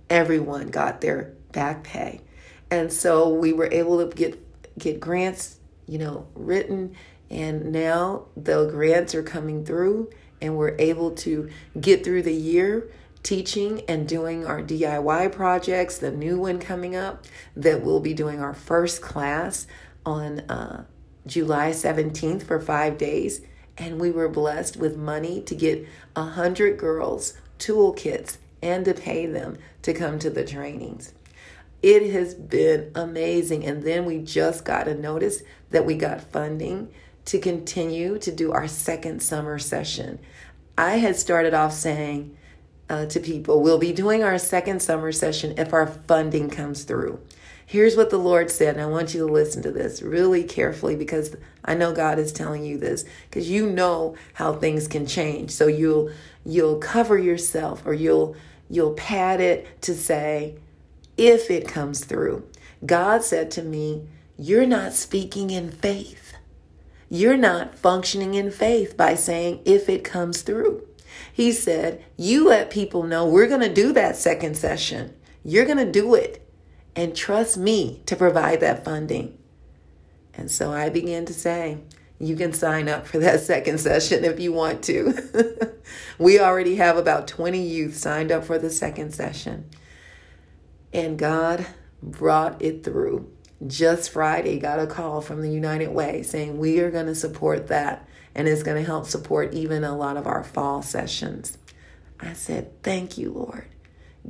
Everyone 0.10 0.68
got 0.70 1.02
their 1.02 1.34
back 1.52 1.84
pay. 1.84 2.22
And 2.70 2.92
so 2.92 3.30
we 3.30 3.54
were 3.54 3.70
able 3.72 4.06
to 4.06 4.16
get 4.16 4.44
get 4.78 5.00
grants, 5.00 5.58
you 5.88 5.98
know, 5.98 6.28
written 6.36 6.96
and 7.30 7.72
now 7.72 8.26
the 8.36 8.70
grants 8.70 9.14
are 9.16 9.24
coming 9.24 9.66
through 9.66 10.10
and 10.42 10.56
we're 10.56 10.76
able 10.80 11.12
to 11.12 11.50
get 11.80 12.04
through 12.04 12.22
the 12.24 12.34
year 12.34 12.90
teaching 13.24 13.82
and 13.90 14.08
doing 14.08 14.46
our 14.46 14.62
DIY 14.62 15.32
projects, 15.34 15.98
the 15.98 16.12
new 16.12 16.40
one 16.40 16.60
coming 16.60 16.96
up 16.96 17.26
that 17.56 17.82
we'll 17.82 18.00
be 18.00 18.14
doing 18.14 18.40
our 18.40 18.54
first 18.54 19.02
class 19.02 19.68
on 20.06 20.40
uh, 20.42 20.86
July 21.26 21.72
17th 21.72 22.44
for 22.44 22.60
five 22.60 22.98
days. 22.98 23.42
And 23.78 24.00
we 24.00 24.12
were 24.12 24.30
blessed 24.30 24.78
with 24.78 24.98
money 24.98 25.42
to 25.42 25.56
get 25.56 25.88
a 26.16 26.24
hundred 26.24 26.78
girls 26.78 27.34
toolkits 27.60 28.38
and 28.62 28.86
to 28.86 28.94
pay 28.94 29.26
them 29.26 29.58
to 29.84 29.94
come 29.94 30.20
to 30.20 30.30
the 30.30 30.44
trainings. 30.44 31.14
It 31.84 32.12
has 32.12 32.34
been 32.34 32.92
amazing. 32.96 33.66
And 33.66 33.84
then 33.84 34.06
we 34.06 34.20
just 34.20 34.66
got 34.66 34.88
a 34.88 34.96
notice 34.96 35.44
that 35.70 35.86
we 35.86 35.96
got 35.96 36.22
funding 36.22 36.90
to 37.26 37.40
continue 37.40 38.18
to 38.20 38.32
do 38.32 38.52
our 38.52 38.68
second 38.68 39.22
summer 39.22 39.60
session. 39.60 40.20
I 40.78 40.96
had 40.96 41.16
started 41.16 41.54
off 41.54 41.74
saying 41.74 42.36
uh, 42.90 43.06
to 43.08 43.20
people, 43.20 43.62
we'll 43.62 43.78
be 43.78 43.94
doing 43.94 44.24
our 44.24 44.38
second 44.38 44.82
summer 44.82 45.12
session 45.12 45.56
if 45.58 45.74
our 45.74 45.88
funding 45.88 46.50
comes 46.50 46.84
through. 46.84 47.20
Here's 47.70 47.98
what 47.98 48.12
the 48.12 48.18
Lord 48.18 48.50
said, 48.50 48.76
and 48.76 48.82
I 48.82 48.86
want 48.86 49.14
you 49.14 49.28
to 49.28 49.34
listen 49.34 49.62
to 49.64 49.72
this 49.72 50.02
really 50.02 50.46
carefully 50.46 50.96
because 50.96 51.36
I 51.66 51.76
know 51.76 51.94
God 51.94 52.18
is 52.18 52.32
telling 52.32 52.64
you 52.64 52.78
this 52.78 53.04
because 53.30 53.50
you 53.50 53.70
know 53.70 54.16
how 54.36 54.54
things 54.54 54.88
can 54.88 55.06
change. 55.06 55.52
So 55.52 55.68
you'll 55.68 56.10
you'll 56.46 56.78
cover 56.78 57.18
yourself 57.18 57.86
or 57.86 57.94
you'll 57.94 58.38
you'll 58.70 58.94
pad 58.94 59.42
it 59.42 59.82
to 59.82 59.94
say 59.94 60.56
if 61.18 61.52
it 61.52 61.68
comes 61.68 62.06
through. 62.06 62.48
God 62.86 63.22
said 63.26 63.52
to 63.52 63.64
me, 63.64 64.08
You're 64.38 64.66
not 64.66 64.94
speaking 64.94 65.50
in 65.50 65.70
faith. 65.70 66.36
You're 67.10 67.36
not 67.36 67.76
functioning 67.76 68.36
in 68.36 68.50
faith 68.50 68.96
by 68.96 69.16
saying, 69.16 69.60
If 69.66 69.90
it 69.90 70.06
comes 70.06 70.42
through. 70.42 70.88
He 71.34 71.52
said, 71.52 72.02
You 72.16 72.48
let 72.48 72.70
people 72.70 73.04
know 73.04 73.28
we're 73.28 73.50
going 73.50 73.60
to 73.60 73.74
do 73.74 73.92
that 73.92 74.16
second 74.16 74.56
session. 74.56 75.14
You're 75.44 75.66
going 75.66 75.86
to 75.86 75.92
do 75.92 76.16
it. 76.16 76.47
And 76.98 77.16
trust 77.16 77.58
me 77.58 78.02
to 78.08 78.16
provide 78.16 78.60
that 78.62 78.84
funding. 78.84 79.38
And 80.34 80.50
so 80.50 80.74
I 80.74 80.90
began 80.90 81.26
to 81.28 81.34
say, 81.34 81.78
you 82.20 82.36
can 82.36 82.54
sign 82.54 82.90
up 82.90 83.06
for 83.06 83.20
that 83.20 83.40
second 83.52 83.80
session 83.80 84.26
if 84.26 84.40
you 84.40 84.52
want 84.52 84.84
to. 84.86 85.76
we 86.18 86.40
already 86.40 86.78
have 86.78 86.98
about 86.98 87.28
20 87.28 87.62
youth 87.62 87.96
signed 87.96 88.32
up 88.32 88.44
for 88.44 88.58
the 88.58 88.72
second 88.72 89.14
session. 89.14 89.70
And 90.92 91.20
God 91.20 91.68
brought 92.02 92.60
it 92.64 92.84
through. 92.84 93.32
Just 93.66 94.10
Friday, 94.10 94.58
got 94.58 94.80
a 94.80 94.88
call 94.88 95.22
from 95.22 95.42
the 95.42 95.52
United 95.52 95.90
Way 95.90 96.24
saying 96.24 96.58
we 96.58 96.80
are 96.80 96.90
going 96.92 97.06
to 97.06 97.16
support 97.16 97.68
that 97.68 98.08
and 98.34 98.48
it's 98.48 98.64
going 98.64 98.78
to 98.78 98.86
help 98.86 99.06
support 99.06 99.54
even 99.54 99.84
a 99.84 99.96
lot 99.96 100.18
of 100.18 100.26
our 100.26 100.44
fall 100.44 100.82
sessions. 100.82 101.60
I 102.20 102.34
said, 102.34 102.82
Thank 102.82 103.20
you, 103.20 103.32
Lord. 103.32 103.68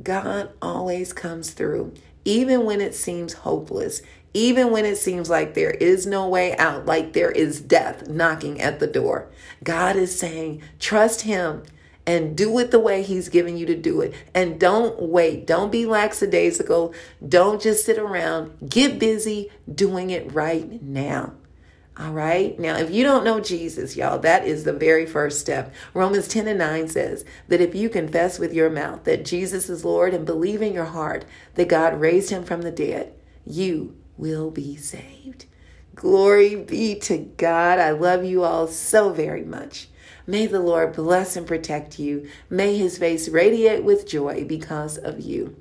God 0.02 0.50
always 0.62 1.12
comes 1.12 1.50
through, 1.50 1.94
even 2.24 2.64
when 2.64 2.80
it 2.80 2.94
seems 2.94 3.32
hopeless, 3.32 4.02
even 4.34 4.70
when 4.70 4.84
it 4.84 4.96
seems 4.96 5.30
like 5.30 5.54
there 5.54 5.70
is 5.70 6.06
no 6.06 6.28
way 6.28 6.56
out, 6.56 6.86
like 6.86 7.12
there 7.12 7.30
is 7.30 7.60
death 7.60 8.08
knocking 8.08 8.60
at 8.60 8.78
the 8.78 8.86
door. 8.86 9.30
God 9.64 9.96
is 9.96 10.18
saying, 10.18 10.62
trust 10.78 11.22
Him 11.22 11.62
and 12.06 12.36
do 12.36 12.58
it 12.58 12.70
the 12.70 12.78
way 12.78 13.02
He's 13.02 13.28
giving 13.28 13.56
you 13.56 13.66
to 13.66 13.76
do 13.76 14.00
it. 14.00 14.14
And 14.34 14.60
don't 14.60 15.00
wait. 15.00 15.46
Don't 15.46 15.72
be 15.72 15.86
lackadaisical. 15.86 16.94
Don't 17.26 17.60
just 17.60 17.84
sit 17.84 17.98
around. 17.98 18.68
Get 18.68 18.98
busy 18.98 19.50
doing 19.72 20.10
it 20.10 20.32
right 20.32 20.82
now. 20.82 21.34
All 21.98 22.12
right. 22.12 22.56
Now, 22.60 22.76
if 22.76 22.92
you 22.92 23.02
don't 23.02 23.24
know 23.24 23.40
Jesus, 23.40 23.96
y'all, 23.96 24.20
that 24.20 24.46
is 24.46 24.62
the 24.62 24.72
very 24.72 25.04
first 25.04 25.40
step. 25.40 25.74
Romans 25.94 26.28
10 26.28 26.46
and 26.46 26.58
9 26.58 26.88
says 26.88 27.24
that 27.48 27.60
if 27.60 27.74
you 27.74 27.88
confess 27.88 28.38
with 28.38 28.54
your 28.54 28.70
mouth 28.70 29.02
that 29.02 29.24
Jesus 29.24 29.68
is 29.68 29.84
Lord 29.84 30.14
and 30.14 30.24
believe 30.24 30.62
in 30.62 30.72
your 30.72 30.84
heart 30.84 31.24
that 31.54 31.68
God 31.68 32.00
raised 32.00 32.30
him 32.30 32.44
from 32.44 32.62
the 32.62 32.70
dead, 32.70 33.14
you 33.44 33.96
will 34.16 34.52
be 34.52 34.76
saved. 34.76 35.46
Glory 35.96 36.54
be 36.54 36.94
to 37.00 37.18
God. 37.18 37.80
I 37.80 37.90
love 37.90 38.24
you 38.24 38.44
all 38.44 38.68
so 38.68 39.12
very 39.12 39.44
much. 39.44 39.88
May 40.24 40.46
the 40.46 40.60
Lord 40.60 40.94
bless 40.94 41.34
and 41.34 41.48
protect 41.48 41.98
you. 41.98 42.28
May 42.48 42.76
his 42.76 42.98
face 42.98 43.28
radiate 43.28 43.82
with 43.82 44.06
joy 44.06 44.44
because 44.44 44.98
of 44.98 45.18
you. 45.18 45.56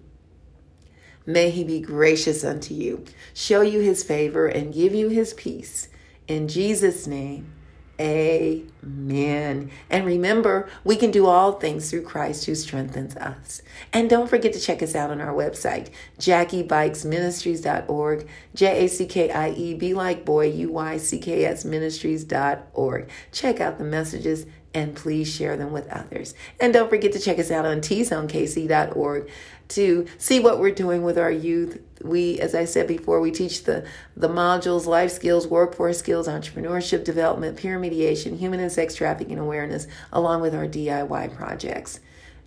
May 1.26 1.50
he 1.50 1.64
be 1.64 1.82
gracious 1.82 2.44
unto 2.44 2.76
you, 2.76 3.04
show 3.34 3.62
you 3.62 3.80
his 3.80 4.04
favor, 4.04 4.46
and 4.48 4.74
give 4.74 4.94
you 4.94 5.10
his 5.10 5.34
peace. 5.34 5.90
In 6.28 6.48
Jesus' 6.48 7.08
name, 7.08 7.54
Amen. 8.00 9.72
And 9.90 10.06
remember, 10.06 10.70
we 10.84 10.98
can 10.98 11.10
do 11.10 11.26
all 11.26 11.54
things 11.54 11.90
through 11.90 12.04
Christ 12.04 12.46
who 12.46 12.54
strengthens 12.54 13.16
us. 13.16 13.64
And 13.92 14.08
don't 14.08 14.30
forget 14.30 14.54
to 14.54 14.60
check 14.60 14.84
us 14.84 14.94
out 14.94 15.10
on 15.10 15.20
our 15.20 15.34
website, 15.34 15.90
JackieBuycksMinistries.org, 16.20 18.28
J 18.54 18.86
A 18.86 18.88
C 18.88 19.08
K 19.08 19.32
I 19.32 19.50
E, 19.50 19.74
be 19.74 19.96
like 19.96 20.26
boy, 20.26 20.52
U 20.52 20.74
Y 20.74 20.98
C 20.98 21.18
K 21.18 21.44
S 21.46 21.66
Ministries.org. 21.66 23.10
Check 23.32 23.60
out 23.60 23.80
the 23.80 23.84
messages 23.84 24.46
and 24.76 24.96
please 24.96 25.34
share 25.34 25.58
them 25.58 25.72
with 25.72 25.88
others. 25.88 26.36
And 26.60 26.72
don't 26.72 26.90
forget 26.90 27.14
to 27.14 27.20
check 27.20 27.40
us 27.40 27.50
out 27.50 27.66
on 27.66 27.82
tzonekc.org 27.82 29.28
to 29.70 30.08
see 30.18 30.40
what 30.40 30.60
we're 30.60 30.72
doing 30.72 31.04
with 31.04 31.18
our 31.18 31.32
youth. 31.32 31.82
We, 32.02 32.40
as 32.40 32.56
I 32.56 32.66
said 32.66 32.88
before, 32.88 33.20
we 33.20 33.32
teach 33.32 33.64
the, 33.64 33.86
the 34.16 34.30
modules, 34.30 34.86
life 34.86 35.12
skills, 35.12 35.48
workforce 35.48 36.00
skills, 36.00 36.28
entrepreneurship 36.28 37.04
development, 37.04 37.58
peer 37.58 37.78
mediation, 37.80 38.38
human 38.38 38.60
and 38.60 38.72
sex 38.72 38.96
trafficking 38.96 39.40
awareness, 39.40 39.88
along 40.12 40.42
with 40.42 40.56
our 40.56 40.68
DIY 40.68 41.36
projects. 41.36 42.00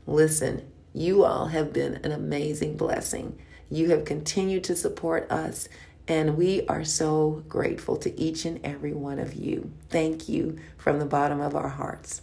Listen, 0.06 0.70
you 0.92 1.24
all 1.24 1.46
have 1.46 1.72
been 1.72 1.96
an 1.96 2.12
amazing 2.12 2.76
blessing. 2.76 3.38
You 3.70 3.90
have 3.90 4.04
continued 4.04 4.64
to 4.64 4.76
support 4.76 5.30
us, 5.30 5.68
and 6.08 6.36
we 6.36 6.66
are 6.66 6.84
so 6.84 7.44
grateful 7.48 7.96
to 7.98 8.18
each 8.20 8.44
and 8.44 8.60
every 8.64 8.92
one 8.92 9.20
of 9.20 9.34
you. 9.34 9.70
Thank 9.88 10.28
you 10.28 10.58
from 10.76 10.98
the 10.98 11.06
bottom 11.06 11.40
of 11.40 11.54
our 11.54 11.68
hearts. 11.68 12.22